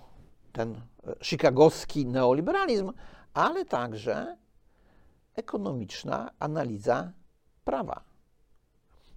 ten 0.52 0.82
chicagowski 1.23 2.06
neoliberalizm, 2.06 2.91
ale 3.34 3.65
także 3.65 4.38
ekonomiczna 5.36 6.32
analiza 6.39 7.12
prawa. 7.65 8.04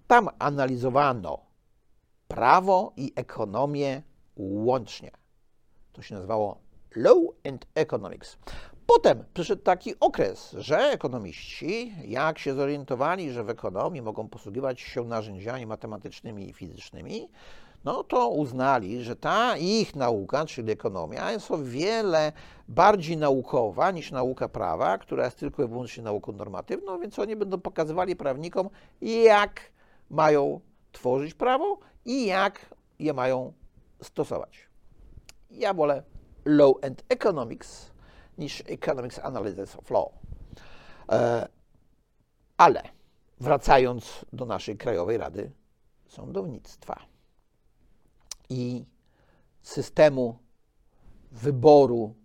Tam 0.07 0.29
analizowano 0.39 1.46
prawo 2.27 2.93
i 2.97 3.13
ekonomię 3.15 4.01
łącznie. 4.37 5.11
To 5.93 6.01
się 6.01 6.15
nazywało 6.15 6.57
Law 6.95 7.17
and 7.45 7.67
Economics. 7.75 8.37
Potem 8.87 9.23
przyszedł 9.33 9.61
taki 9.61 9.99
okres, 9.99 10.51
że 10.51 10.77
ekonomiści, 10.77 11.93
jak 12.05 12.39
się 12.39 12.53
zorientowali, 12.53 13.31
że 13.31 13.43
w 13.43 13.49
ekonomii 13.49 14.01
mogą 14.01 14.27
posługiwać 14.27 14.81
się 14.81 15.03
narzędziami 15.03 15.65
matematycznymi 15.65 16.49
i 16.49 16.53
fizycznymi, 16.53 17.29
no 17.83 18.03
to 18.03 18.29
uznali, 18.29 19.03
że 19.03 19.15
ta 19.15 19.57
ich 19.57 19.95
nauka, 19.95 20.45
czyli 20.45 20.71
ekonomia, 20.71 21.31
jest 21.31 21.51
o 21.51 21.57
wiele 21.57 22.31
bardziej 22.67 23.17
naukowa 23.17 23.91
niż 23.91 24.11
nauka 24.11 24.49
prawa, 24.49 24.97
która 24.97 25.25
jest 25.25 25.39
tylko 25.39 25.63
i 25.63 25.67
wyłącznie 25.67 26.03
nauką 26.03 26.31
normatywną, 26.31 26.99
więc 26.99 27.19
oni 27.19 27.35
będą 27.35 27.61
pokazywali 27.61 28.15
prawnikom, 28.15 28.69
jak 29.01 29.61
mają 30.09 30.59
tworzyć 30.91 31.33
prawo 31.33 31.79
i 32.07 32.25
jak 32.25 32.75
je 32.99 33.13
mają 33.13 33.53
stosować. 34.01 34.69
Ja 35.51 35.73
wolę 35.73 36.03
Law 36.45 36.73
and 36.81 37.03
Economics 37.09 37.91
niż 38.37 38.63
Economics 38.67 39.19
Analysis 39.19 39.75
of 39.75 39.91
Law. 39.91 40.09
E, 41.11 41.47
ale 42.57 42.83
wracając 43.39 44.25
do 44.33 44.45
naszej 44.45 44.77
Krajowej 44.77 45.17
Rady 45.17 45.51
Sądownictwa 46.07 47.05
i 48.49 48.85
systemu 49.61 50.39
wyboru 51.31 52.15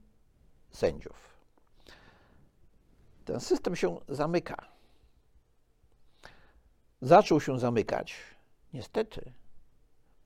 sędziów. 0.71 1.33
Ten 3.25 3.41
system 3.41 3.77
się 3.77 4.01
zamyka. 4.09 4.57
Zaczął 7.01 7.41
się 7.41 7.59
zamykać, 7.59 8.15
niestety, 8.73 9.33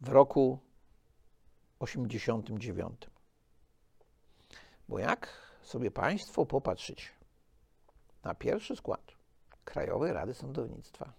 w 0.00 0.08
roku 0.08 0.58
89. 1.78 3.10
Bo 4.88 4.98
jak 4.98 5.28
sobie 5.62 5.90
Państwo 5.90 6.46
popatrzycie 6.46 7.08
na 8.22 8.34
pierwszy 8.34 8.76
skład 8.76 9.12
Krajowej 9.64 10.12
Rady 10.12 10.34
Sądownictwa, 10.34 11.12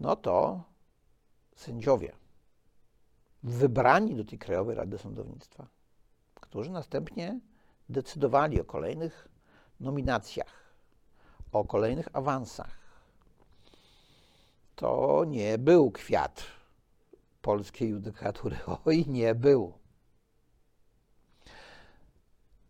no 0.00 0.16
to 0.16 0.62
sędziowie 1.56 2.12
wybrani 3.42 4.14
do 4.14 4.24
tej 4.24 4.38
Krajowej 4.38 4.76
Rady 4.76 4.98
Sądownictwa, 4.98 5.66
którzy 6.34 6.70
następnie 6.70 7.40
decydowali 7.88 8.60
o 8.60 8.64
kolejnych 8.64 9.28
nominacjach, 9.80 10.74
o 11.52 11.64
kolejnych 11.64 12.08
awansach. 12.12 12.78
To 14.76 15.24
nie 15.24 15.58
był 15.58 15.90
kwiat 15.90 16.57
polskiej 17.42 17.88
judykatury. 17.88 18.56
Oj, 18.84 19.04
nie 19.08 19.34
był. 19.34 19.78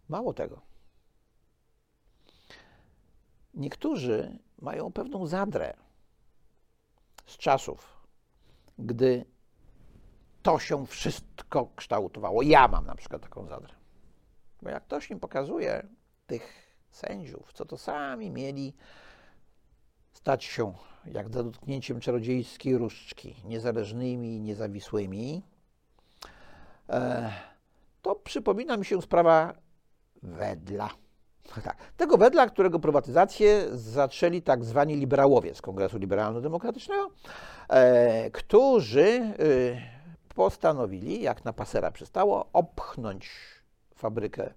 Mało 0.09 0.35
tego. 0.35 0.63
Niektórzy 3.55 4.39
mają 4.59 4.93
pewną 4.93 5.27
zadrę 5.27 5.77
z 7.27 7.37
czasów, 7.37 8.07
gdy 8.79 9.25
to 10.43 10.59
się 10.59 10.87
wszystko 10.87 11.71
kształtowało. 11.77 12.43
Ja 12.43 12.69
mam 12.69 12.87
na 12.87 12.95
przykład 12.95 13.23
taką 13.23 13.47
zadrę. 13.47 13.75
Bo 14.63 14.71
jak 14.71 14.85
ktoś 14.85 15.11
mi 15.11 15.17
pokazuje 15.17 15.89
tych 16.27 16.77
sędziów, 16.91 17.53
co 17.53 17.65
to 17.65 17.79
sami 17.79 18.31
mieli 18.31 18.75
stać 20.19 20.45
się, 20.45 20.73
jak 21.07 21.29
za 21.29 21.43
dotknięciem 21.43 22.01
czarodziejskiej 22.01 22.79
różdżki, 22.79 23.35
niezależnymi 23.45 24.37
i 24.37 24.41
niezawisłymi, 24.41 25.43
e, 26.89 27.33
to 28.03 28.15
przypomina 28.15 28.77
mi 28.77 28.85
się 28.85 29.03
sprawa 29.03 29.55
Wedla. 30.23 30.91
Tak, 31.65 31.77
tego 31.97 32.17
Wedla, 32.17 32.47
którego 32.47 32.79
prywatyzację 32.79 33.65
zaczęli 33.73 34.43
tak 34.43 34.65
zwani 34.65 34.97
liberałowie 34.97 35.55
z 35.55 35.63
Kongresu 35.63 35.99
Liberalno-Demokratycznego, 35.99 37.11
e, 37.69 38.31
którzy 38.31 39.09
e, 39.09 39.35
postanowili, 40.35 41.23
jak 41.23 41.45
na 41.45 41.53
pasera 41.53 41.91
przystało, 41.91 42.49
opchnąć 42.53 43.31
fabrykę 43.95 44.55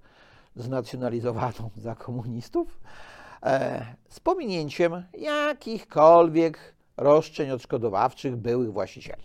znacjonalizowaną 0.55 1.69
za 1.77 1.95
komunistów 1.95 2.79
z 4.09 4.19
pominięciem 4.19 5.03
jakichkolwiek 5.17 6.75
roszczeń 6.97 7.51
odszkodowawczych 7.51 8.35
byłych 8.35 8.71
właścicieli. 8.71 9.23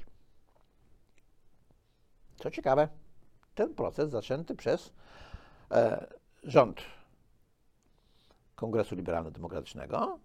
Co 2.37 2.50
ciekawe, 2.50 2.88
ten 3.55 3.74
proces 3.74 4.11
zaczęty 4.11 4.55
przez 4.55 4.92
e, 5.70 6.07
rząd 6.42 6.81
Kongresu 8.55 8.96
Liberalno-Demokratycznego 8.96 10.18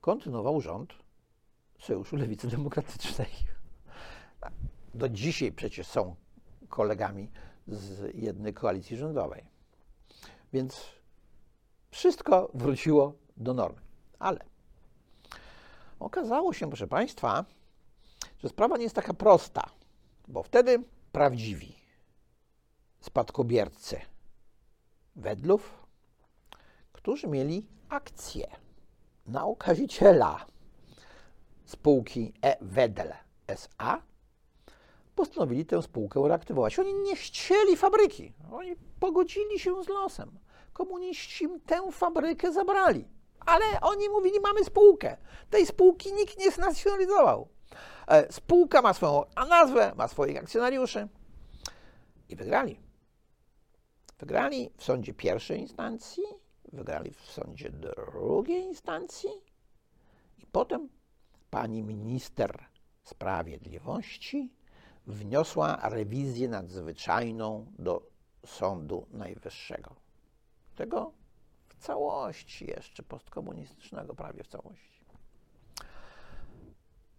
kontynuował 0.00 0.60
rząd 0.60 0.92
Sojuszu 1.78 2.16
Lewicy 2.16 2.48
Demokratycznej. 2.48 3.28
Do 4.94 5.08
dzisiaj 5.08 5.52
przecież 5.52 5.86
są 5.86 6.16
kolegami 6.68 7.30
z 7.66 8.14
jednej 8.14 8.54
koalicji 8.54 8.96
rządowej. 8.96 9.44
Więc 10.52 11.01
wszystko 11.92 12.50
wróciło 12.54 13.12
do 13.36 13.54
normy. 13.54 13.80
Ale 14.18 14.44
okazało 16.00 16.52
się, 16.52 16.68
proszę 16.68 16.86
Państwa, 16.86 17.44
że 18.42 18.48
sprawa 18.48 18.76
nie 18.76 18.82
jest 18.82 18.96
taka 18.96 19.14
prosta, 19.14 19.70
bo 20.28 20.42
wtedy 20.42 20.82
prawdziwi 21.12 21.76
spadkobiercy 23.00 24.00
wedlów, 25.16 25.86
którzy 26.92 27.26
mieli 27.26 27.66
akcje 27.88 28.46
na 29.26 29.44
okaziciela 29.44 30.46
spółki 31.64 32.32
E-Wedel 32.42 33.12
SA, 33.46 34.02
postanowili 35.14 35.66
tę 35.66 35.82
spółkę 35.82 36.28
reaktywować. 36.28 36.78
Oni 36.78 36.94
nie 36.94 37.16
chcieli 37.16 37.76
fabryki, 37.76 38.32
oni 38.52 38.76
pogodzili 39.00 39.58
się 39.58 39.84
z 39.84 39.88
losem. 39.88 40.38
Komuniści 40.72 41.48
tę 41.66 41.92
fabrykę 41.92 42.52
zabrali, 42.52 43.08
ale 43.46 43.64
oni 43.80 44.08
mówili, 44.08 44.40
mamy 44.40 44.64
spółkę. 44.64 45.16
Tej 45.50 45.66
spółki 45.66 46.12
nikt 46.12 46.38
nie 46.38 46.50
znacjonalizował. 46.50 47.48
E, 48.08 48.32
spółka 48.32 48.82
ma 48.82 48.94
swoją 48.94 49.24
nazwę, 49.48 49.92
ma 49.96 50.08
swoich 50.08 50.38
akcjonariuszy 50.38 51.08
i 52.28 52.36
wygrali. 52.36 52.80
Wygrali 54.18 54.70
w 54.76 54.84
sądzie 54.84 55.14
pierwszej 55.14 55.60
instancji, 55.60 56.22
wygrali 56.72 57.10
w 57.10 57.20
sądzie 57.20 57.70
drugiej 57.70 58.62
instancji 58.62 59.30
i 60.38 60.46
potem 60.46 60.88
pani 61.50 61.82
minister 61.82 62.64
sprawiedliwości 63.02 64.52
wniosła 65.06 65.78
rewizję 65.82 66.48
nadzwyczajną 66.48 67.66
do 67.78 68.06
Sądu 68.46 69.06
Najwyższego. 69.10 70.01
Tego 70.74 71.12
w 71.68 71.74
całości 71.74 72.66
jeszcze 72.66 73.02
postkomunistycznego, 73.02 74.14
prawie 74.14 74.44
w 74.44 74.46
całości. 74.46 74.92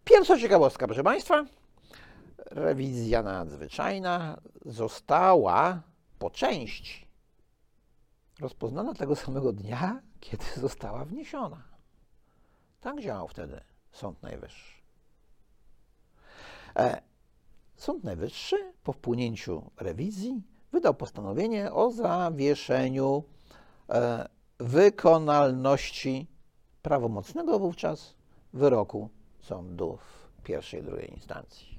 Pierwsza 0.03 0.39
ciekawostka, 0.39 0.85
proszę 0.85 1.03
Państwa. 1.03 1.45
Rewizja 2.37 3.23
nadzwyczajna 3.23 4.41
została 4.65 5.81
po 6.19 6.29
części 6.29 7.07
rozpoznana 8.39 8.93
tego 8.93 9.15
samego 9.15 9.53
dnia, 9.53 10.01
kiedy 10.19 10.45
została 10.57 11.05
wniesiona. 11.05 11.63
Tak 12.81 13.01
działał 13.01 13.27
wtedy 13.27 13.61
Sąd 13.91 14.23
Najwyższy. 14.23 14.83
E, 16.75 17.01
Sąd 17.75 18.03
Najwyższy 18.03 18.73
po 18.83 18.93
wpłynięciu 18.93 19.71
rewizji 19.77 20.41
wydał 20.71 20.93
postanowienie 20.93 21.71
o 21.71 21.91
zawieszeniu 21.91 23.23
wykonalności 24.59 26.27
prawomocnego 26.81 27.59
wówczas 27.59 28.13
wyroku 28.53 29.09
sądów 29.41 30.29
pierwszej 30.43 30.79
i 30.79 30.83
drugiej 30.83 31.13
instancji. 31.13 31.77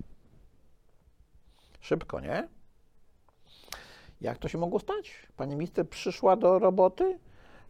Szybko, 1.81 2.21
nie? 2.21 2.49
Jak 4.21 4.39
to 4.39 4.49
się 4.49 4.59
mogło 4.59 4.79
stać? 4.79 5.13
Pani 5.37 5.57
minister 5.57 5.89
przyszła 5.89 6.37
do 6.37 6.59
roboty, 6.59 7.19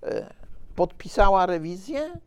e, 0.03 0.35
podpisała 0.75 1.47
rewizję, 1.47 2.21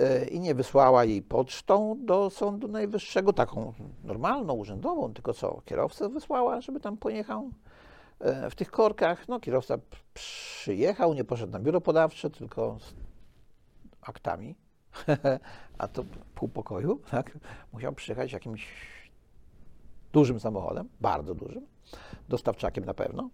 E, 0.00 0.24
i 0.24 0.40
nie 0.40 0.54
wysłała 0.54 1.04
jej 1.04 1.22
pocztą 1.22 1.96
do 2.00 2.30
Sądu 2.30 2.68
Najwyższego, 2.68 3.32
taką 3.32 3.72
normalną, 4.04 4.54
urzędową, 4.54 5.14
tylko 5.14 5.34
co, 5.34 5.60
kierowcę 5.64 6.08
wysłała, 6.08 6.60
żeby 6.60 6.80
tam 6.80 6.96
pojechał 6.96 7.42
e, 7.42 7.50
w 8.50 8.54
tych 8.54 8.70
korkach. 8.70 9.28
No, 9.28 9.40
kierowca 9.40 9.78
przyjechał, 10.14 11.14
nie 11.14 11.24
poszedł 11.24 11.52
na 11.52 11.60
biuro 11.60 11.80
podawcze, 11.80 12.30
tylko 12.30 12.78
aktami, 14.00 14.54
a 15.78 15.88
to 15.88 16.04
pół 16.34 16.48
pokoju, 16.48 17.00
tak? 17.10 17.38
musiał 17.72 17.92
przyjechać 17.92 18.32
jakimś 18.32 18.68
dużym 20.12 20.40
samochodem, 20.40 20.88
bardzo 21.00 21.34
dużym, 21.34 21.66
dostawczakiem 22.28 22.84
na 22.84 22.94
pewno. 22.94 23.30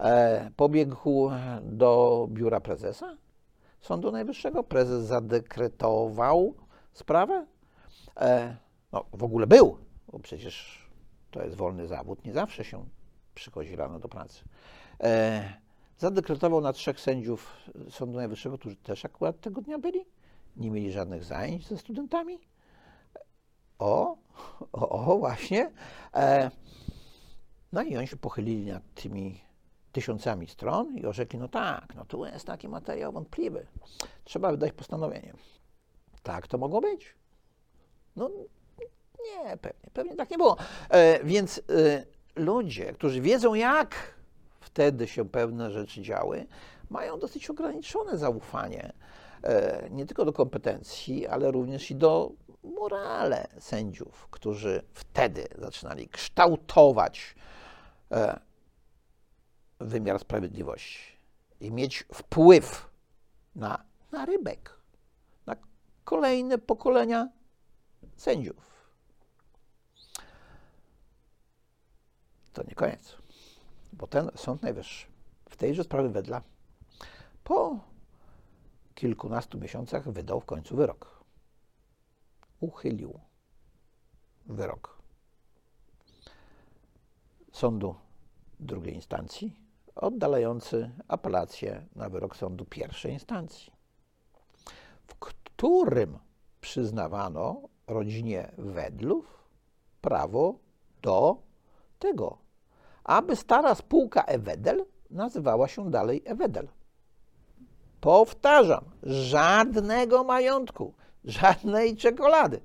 E, 0.00 0.50
pobiegł 0.56 1.30
do 1.62 2.26
biura 2.30 2.60
prezesa 2.60 3.16
Sądu 3.80 4.12
Najwyższego. 4.12 4.64
Prezes 4.64 5.04
zadekretował 5.04 6.54
sprawę. 6.92 7.46
E, 8.16 8.56
no, 8.92 9.04
w 9.12 9.24
ogóle 9.24 9.46
był, 9.46 9.78
bo 10.12 10.18
przecież 10.18 10.86
to 11.30 11.42
jest 11.42 11.56
wolny 11.56 11.86
zawód, 11.86 12.24
nie 12.24 12.32
zawsze 12.32 12.64
się 12.64 12.84
przychodzi 13.36 13.76
rano 13.76 13.98
do 13.98 14.08
pracy. 14.08 14.44
E, 15.00 15.52
zadekretował 15.98 16.60
na 16.60 16.72
trzech 16.72 17.00
sędziów 17.00 17.56
Sądu 17.90 18.16
Najwyższego, 18.16 18.58
którzy 18.58 18.76
też 18.76 19.04
akurat 19.04 19.40
tego 19.40 19.60
dnia 19.60 19.78
byli. 19.78 20.04
Nie 20.56 20.70
mieli 20.70 20.92
żadnych 20.92 21.24
zajęć 21.24 21.68
ze 21.68 21.78
studentami. 21.78 22.38
O, 23.78 24.16
o, 24.72 24.88
o 25.12 25.18
właśnie. 25.18 25.70
E, 26.14 26.50
no 27.72 27.82
i 27.82 27.96
oni 27.96 28.06
się 28.06 28.16
pochylili 28.16 28.66
nad 28.66 28.82
tymi 28.94 29.40
tysiącami 29.92 30.46
stron 30.46 30.96
i 30.96 31.06
orzekli, 31.06 31.38
no 31.38 31.48
tak, 31.48 31.94
no 31.94 32.04
tu 32.04 32.26
jest 32.26 32.46
taki 32.46 32.68
materiał 32.68 33.12
wątpliwy. 33.12 33.66
Trzeba 34.24 34.50
wydać 34.50 34.72
postanowienie. 34.72 35.32
Tak 36.22 36.46
to 36.46 36.58
mogło 36.58 36.80
być? 36.80 37.14
No 38.16 38.30
nie, 39.24 39.56
pewnie, 39.56 39.90
pewnie 39.92 40.16
tak 40.16 40.30
nie 40.30 40.36
było. 40.36 40.56
E, 40.88 41.24
więc 41.24 41.58
e, 41.58 42.15
ludzie, 42.36 42.92
którzy 42.92 43.20
wiedzą, 43.20 43.54
jak 43.54 44.14
wtedy 44.60 45.06
się 45.06 45.28
pewne 45.28 45.70
rzeczy 45.70 46.02
działy, 46.02 46.46
mają 46.90 47.18
dosyć 47.18 47.50
ograniczone 47.50 48.18
zaufanie 48.18 48.92
e, 49.42 49.88
nie 49.90 50.06
tylko 50.06 50.24
do 50.24 50.32
kompetencji, 50.32 51.26
ale 51.26 51.50
również 51.50 51.90
i 51.90 51.94
do 51.94 52.32
morale 52.62 53.48
sędziów, 53.58 54.28
którzy 54.30 54.82
wtedy 54.92 55.48
zaczynali 55.58 56.08
kształtować 56.08 57.34
e, 58.12 58.40
wymiar 59.80 60.18
sprawiedliwości 60.18 61.16
i 61.60 61.72
mieć 61.72 62.04
wpływ 62.14 62.90
na, 63.54 63.84
na 64.12 64.24
rybek, 64.24 64.80
na 65.46 65.56
kolejne 66.04 66.58
pokolenia 66.58 67.28
sędziów. 68.16 68.75
To 72.56 72.62
nie 72.62 72.74
koniec, 72.74 73.16
bo 73.92 74.06
ten 74.06 74.30
Sąd 74.34 74.62
Najwyższy 74.62 75.06
w 75.48 75.56
tejże 75.56 75.84
sprawie 75.84 76.08
wedla 76.08 76.42
po 77.44 77.78
kilkunastu 78.94 79.58
miesiącach 79.58 80.10
wydał 80.10 80.40
w 80.40 80.44
końcu 80.44 80.76
wyrok. 80.76 81.24
Uchylił 82.60 83.20
wyrok 84.46 85.02
sądu 87.52 87.94
drugiej 88.60 88.94
instancji, 88.94 89.56
oddalający 89.94 90.90
apelację 91.08 91.86
na 91.96 92.08
wyrok 92.08 92.36
sądu 92.36 92.64
pierwszej 92.64 93.12
instancji, 93.12 93.72
w 95.06 95.14
którym 95.14 96.18
przyznawano 96.60 97.68
rodzinie 97.86 98.52
Wedlów 98.58 99.48
prawo 100.00 100.58
do 101.02 101.36
tego, 101.98 102.45
aby 103.06 103.36
stara 103.36 103.74
spółka 103.74 104.22
Ewedel 104.22 104.84
nazywała 105.10 105.68
się 105.68 105.90
dalej 105.90 106.22
Ewedel. 106.24 106.68
Powtarzam, 108.00 108.84
żadnego 109.02 110.24
majątku, 110.24 110.94
żadnej 111.24 111.96
czekolady. 111.96 112.60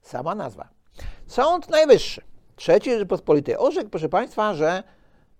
Sama 0.00 0.34
nazwa. 0.34 0.68
Sąd 1.26 1.70
Najwyższy 1.70 2.22
III 2.68 2.80
Rzeczypospolitej 2.84 3.56
orzekł, 3.56 3.90
proszę 3.90 4.08
Państwa, 4.08 4.54
że 4.54 4.82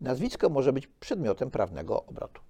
nazwisko 0.01 0.49
może 0.49 0.73
być 0.73 0.87
przedmiotem 0.87 1.51
prawnego 1.51 2.05
obrotu. 2.05 2.43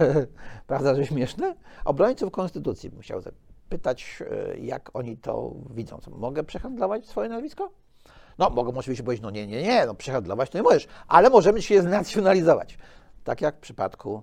Prawda, 0.66 0.94
że 0.94 1.06
śmieszne? 1.06 1.54
Obrońców 1.84 2.30
Konstytucji 2.30 2.90
chciał 3.00 3.20
zapytać, 3.20 4.22
e, 4.30 4.58
jak 4.58 4.90
oni 4.94 5.16
to 5.16 5.54
widzą. 5.70 5.98
Mogę 6.10 6.44
przehandlować 6.44 7.06
swoje 7.06 7.28
nazwisko? 7.28 7.70
No, 8.38 8.50
mogą 8.50 8.78
oczywiście 8.78 9.04
powiedzieć, 9.04 9.22
no 9.22 9.30
nie, 9.30 9.46
nie, 9.46 9.62
nie, 9.62 9.86
no 9.86 9.94
przehandlować 9.94 10.50
to 10.50 10.58
nie 10.58 10.62
możesz, 10.62 10.86
ale 11.08 11.30
możemy 11.30 11.62
się 11.62 11.82
znacjonalizować. 11.82 12.78
Tak 13.24 13.40
jak 13.40 13.56
w 13.56 13.60
przypadku 13.60 14.22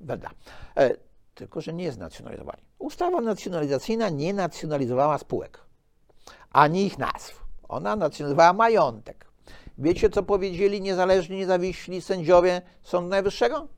Weda. 0.00 0.30
E, 0.76 0.90
tylko, 1.34 1.60
że 1.60 1.72
nie 1.72 1.92
znacjonalizowali. 1.92 2.62
Ustawa 2.78 3.20
nacjonalizacyjna 3.20 4.08
nie 4.08 4.34
nacjonalizowała 4.34 5.18
spółek, 5.18 5.60
ani 6.50 6.86
ich 6.86 6.98
nazw. 6.98 7.44
Ona 7.68 7.96
nacjonalizowała 7.96 8.52
majątek. 8.52 9.26
Wiecie, 9.78 10.10
co 10.10 10.22
powiedzieli 10.22 10.80
niezależni, 10.80 11.36
niezawiśli 11.36 12.00
sędziowie 12.00 12.62
Sądu 12.82 13.10
Najwyższego? 13.10 13.68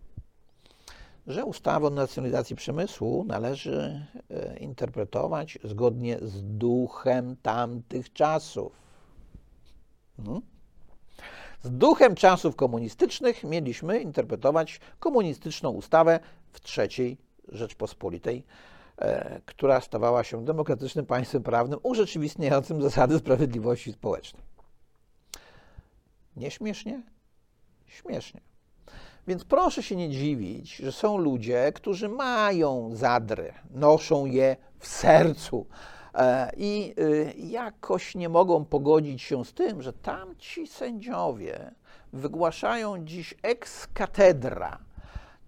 Że 1.26 1.44
ustawę 1.44 1.86
o 1.86 1.90
nacjonalizacji 1.90 2.56
przemysłu 2.56 3.24
należy 3.24 4.06
e, 4.30 4.56
interpretować 4.58 5.58
zgodnie 5.64 6.18
z 6.22 6.42
duchem 6.42 7.36
tamtych 7.42 8.12
czasów. 8.12 8.72
Hmm? 10.24 10.42
Z 11.62 11.70
duchem 11.70 12.14
czasów 12.14 12.56
komunistycznych 12.56 13.44
mieliśmy 13.44 14.00
interpretować 14.00 14.80
komunistyczną 14.98 15.70
ustawę 15.70 16.20
w 16.52 16.60
trzeciej 16.60 17.18
Rzeczpospolitej, 17.48 18.44
e, 18.98 19.40
która 19.46 19.80
stawała 19.80 20.24
się 20.24 20.44
demokratycznym 20.44 21.06
państwem 21.06 21.42
prawnym 21.42 21.78
urzeczywistniającym 21.82 22.82
zasady 22.82 23.18
sprawiedliwości 23.18 23.92
społecznej. 23.92 24.42
Nieśmiesznie? 26.36 27.02
Śmiesznie. 27.86 28.40
Więc 29.26 29.44
proszę 29.44 29.82
się 29.82 29.96
nie 29.96 30.10
dziwić, 30.10 30.76
że 30.76 30.92
są 30.92 31.18
ludzie, 31.18 31.72
którzy 31.74 32.08
mają 32.08 32.90
zadry, 32.92 33.54
noszą 33.70 34.26
je 34.26 34.56
w 34.78 34.86
sercu 34.86 35.66
i 36.56 36.94
y, 36.98 37.34
jakoś 37.36 38.14
nie 38.14 38.28
mogą 38.28 38.64
pogodzić 38.64 39.22
się 39.22 39.44
z 39.44 39.52
tym, 39.52 39.82
że 39.82 39.92
tamci 39.92 40.66
sędziowie 40.66 41.74
wygłaszają 42.12 43.04
dziś 43.04 43.34
ex 43.42 43.86
katedra 43.94 44.78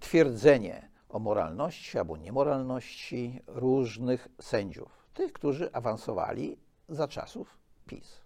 twierdzenie 0.00 0.88
o 1.08 1.18
moralności 1.18 1.98
albo 1.98 2.16
niemoralności 2.16 3.42
różnych 3.46 4.28
sędziów, 4.40 5.06
tych, 5.14 5.32
którzy 5.32 5.72
awansowali 5.72 6.56
za 6.88 7.08
czasów 7.08 7.58
PiS. 7.86 8.20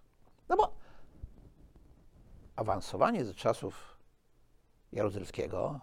No 0.49 0.57
bo 0.57 0.73
awansowanie 2.55 3.25
ze 3.25 3.33
czasów 3.33 3.97
Jaruzelskiego 4.91 5.79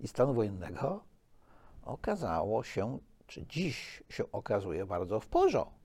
i 0.00 0.08
stanu 0.08 0.34
wojennego 0.34 1.04
okazało 1.84 2.64
się, 2.64 2.98
czy 3.26 3.46
dziś 3.46 4.02
się 4.08 4.32
okazuje 4.32 4.86
bardzo 4.86 5.20
w 5.20 5.26
porządku 5.26 5.76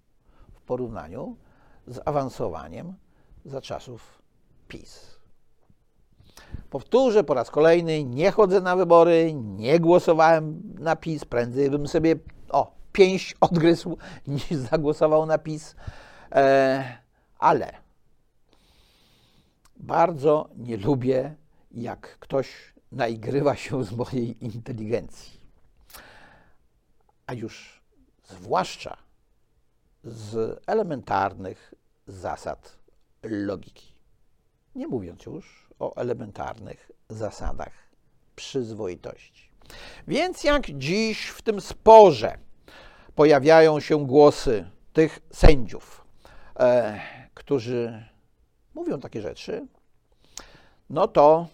w 0.54 0.62
porównaniu 0.62 1.36
z 1.88 2.00
awansowaniem 2.06 2.94
za 3.46 3.62
czasów 3.62 4.22
PiS. 4.68 5.20
Powtórzę 6.70 7.24
po 7.24 7.34
raz 7.34 7.52
kolejny, 7.52 8.04
nie 8.04 8.32
chodzę 8.32 8.62
na 8.62 8.76
wybory, 8.76 9.34
nie 9.34 9.80
głosowałem 9.80 10.62
na 10.80 10.96
PiS, 10.96 11.26
prędzej 11.26 11.70
bym 11.70 11.88
sobie 11.88 12.16
o, 12.50 12.76
pięść 12.92 13.36
odgryzł 13.42 13.98
niż 14.28 14.52
zagłosował 14.52 15.26
na 15.26 15.38
PiS, 15.38 15.76
e, 16.32 16.98
ale 17.40 17.74
bardzo 19.78 20.50
nie 20.58 20.78
lubię, 20.78 21.36
jak 21.72 22.20
ktoś 22.20 22.74
naigrywa 22.92 23.56
się 23.56 23.84
z 23.84 23.92
mojej 23.92 24.46
inteligencji. 24.46 25.41
A 27.32 27.34
już 27.34 27.82
zwłaszcza 28.24 28.98
z 30.04 30.60
elementarnych 30.68 31.74
zasad 32.08 32.78
logiki. 33.24 33.94
Nie 34.76 34.88
mówiąc 34.88 35.26
już 35.26 35.70
o 35.80 35.96
elementarnych 35.96 36.92
zasadach 37.10 37.74
przyzwoitości. 38.36 39.50
Więc 40.08 40.44
jak 40.44 40.66
dziś 40.66 41.28
w 41.28 41.42
tym 41.42 41.62
sporze 41.62 42.38
pojawiają 43.16 43.80
się 43.80 44.06
głosy 44.08 44.70
tych 44.94 45.20
sędziów, 45.34 46.06
e, 46.60 47.00
którzy 47.34 48.06
mówią 48.74 49.00
takie 49.00 49.22
rzeczy, 49.22 49.68
no 50.90 51.08
to 51.08 51.48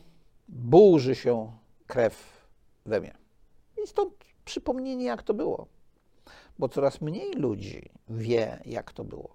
burzy 0.48 1.16
się 1.16 1.52
krew 1.88 2.48
we 2.86 3.00
mnie. 3.02 3.18
I 3.84 3.88
stąd 3.88 4.27
przypomnienie, 4.48 5.06
jak 5.06 5.24
to 5.24 5.34
było. 5.34 5.68
Bo 6.60 6.70
coraz 6.70 7.02
mniej 7.02 7.34
ludzi 7.34 7.90
wie, 8.10 8.62
jak 8.66 8.94
to 8.94 9.04
było. 9.04 9.30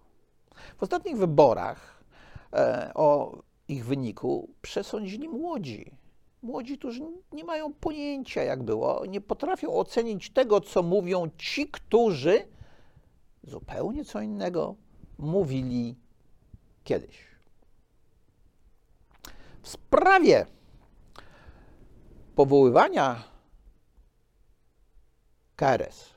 W 0.76 0.82
ostatnich 0.82 1.16
wyborach 1.16 2.04
e, 2.52 2.90
o 2.94 3.38
ich 3.68 3.86
wyniku 3.86 4.48
przesądzili 4.62 5.28
młodzi. 5.28 5.96
Młodzi, 6.42 6.78
którzy 6.78 7.02
nie 7.32 7.44
mają 7.44 7.72
pojęcia, 7.72 8.42
jak 8.42 8.62
było, 8.62 9.06
nie 9.06 9.20
potrafią 9.20 9.74
ocenić 9.74 10.30
tego, 10.30 10.60
co 10.60 10.82
mówią 10.82 11.30
ci, 11.38 11.68
którzy 11.68 12.48
zupełnie 13.44 14.04
co 14.04 14.20
innego 14.20 14.74
mówili 15.18 15.96
kiedyś. 16.84 17.18
W 19.62 19.68
sprawie 19.68 20.46
powoływania 22.34 23.31
KRS 25.62 26.14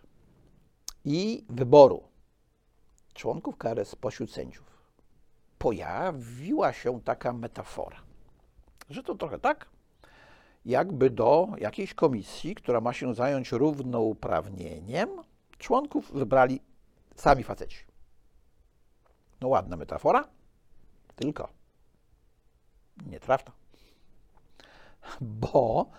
i 1.03 1.45
wyboru 1.49 2.03
członków 3.13 3.57
KRS 3.57 3.89
spośród 3.89 4.31
sędziów 4.31 4.91
pojawiła 5.57 6.73
się 6.73 7.01
taka 7.01 7.33
metafora, 7.33 7.97
że 8.89 9.03
to 9.03 9.15
trochę 9.15 9.39
tak, 9.39 9.69
jakby 10.65 11.09
do 11.09 11.47
jakiejś 11.57 11.93
komisji, 11.93 12.55
która 12.55 12.81
ma 12.81 12.93
się 12.93 13.13
zająć 13.13 13.51
równouprawnieniem, 13.51 15.09
członków 15.57 16.11
wybrali 16.11 16.61
sami 17.15 17.43
faceci. 17.43 17.85
No 19.41 19.47
ładna 19.47 19.77
metafora, 19.77 20.27
tylko 21.15 21.49
nietrafna. 23.05 23.51
Bo 25.21 25.89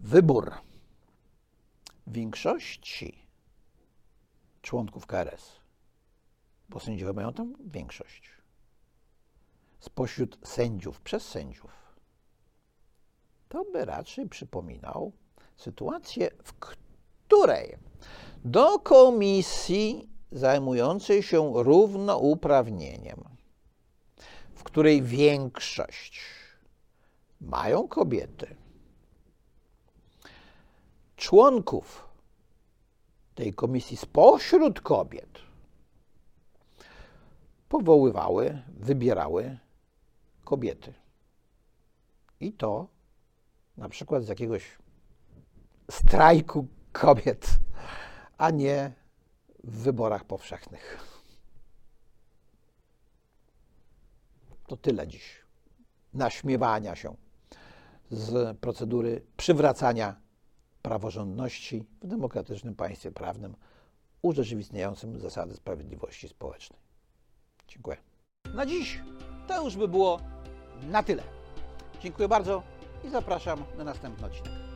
wybór 0.00 0.67
większości 2.08 3.26
członków 4.62 5.06
KRS, 5.06 5.52
bo 6.68 6.80
sędziowie 6.80 7.12
mają 7.12 7.32
tam 7.32 7.54
większość, 7.60 8.30
spośród 9.80 10.38
sędziów, 10.44 11.00
przez 11.00 11.28
sędziów, 11.28 11.72
to 13.48 13.64
by 13.72 13.84
raczej 13.84 14.28
przypominał 14.28 15.12
sytuację, 15.56 16.30
w 16.44 16.52
której 16.52 17.76
do 18.44 18.78
komisji 18.78 20.08
zajmującej 20.32 21.22
się 21.22 21.52
równouprawnieniem, 21.54 23.24
w 24.54 24.62
której 24.62 25.02
większość 25.02 26.20
mają 27.40 27.88
kobiety, 27.88 28.56
członków 31.18 32.08
tej 33.34 33.54
komisji 33.54 33.96
spośród 33.96 34.80
kobiet 34.80 35.38
powoływały, 37.68 38.62
wybierały 38.68 39.58
kobiety. 40.44 40.94
I 42.40 42.52
to 42.52 42.86
na 43.76 43.88
przykład 43.88 44.24
z 44.24 44.28
jakiegoś 44.28 44.78
strajku 45.90 46.66
kobiet, 46.92 47.58
a 48.38 48.50
nie 48.50 48.92
w 49.64 49.82
wyborach 49.82 50.24
powszechnych. 50.24 50.98
To 54.66 54.76
tyle 54.76 55.08
dziś. 55.08 55.44
Naśmiewania 56.14 56.96
się 56.96 57.16
z 58.10 58.58
procedury 58.58 59.22
przywracania 59.36 60.27
praworządności 60.88 61.84
w 62.02 62.06
demokratycznym 62.06 62.74
państwie 62.74 63.10
prawnym 63.12 63.54
urzeczywistniającym 64.22 65.18
zasady 65.18 65.54
sprawiedliwości 65.54 66.28
społecznej. 66.28 66.80
Dziękuję. 67.68 67.96
Na 68.54 68.66
dziś 68.66 69.00
to 69.48 69.64
już 69.64 69.76
by 69.76 69.88
było 69.88 70.20
na 70.82 71.02
tyle. 71.02 71.22
Dziękuję 72.02 72.28
bardzo 72.28 72.62
i 73.04 73.10
zapraszam 73.10 73.64
na 73.78 73.84
następny 73.84 74.26
odcinek. 74.26 74.67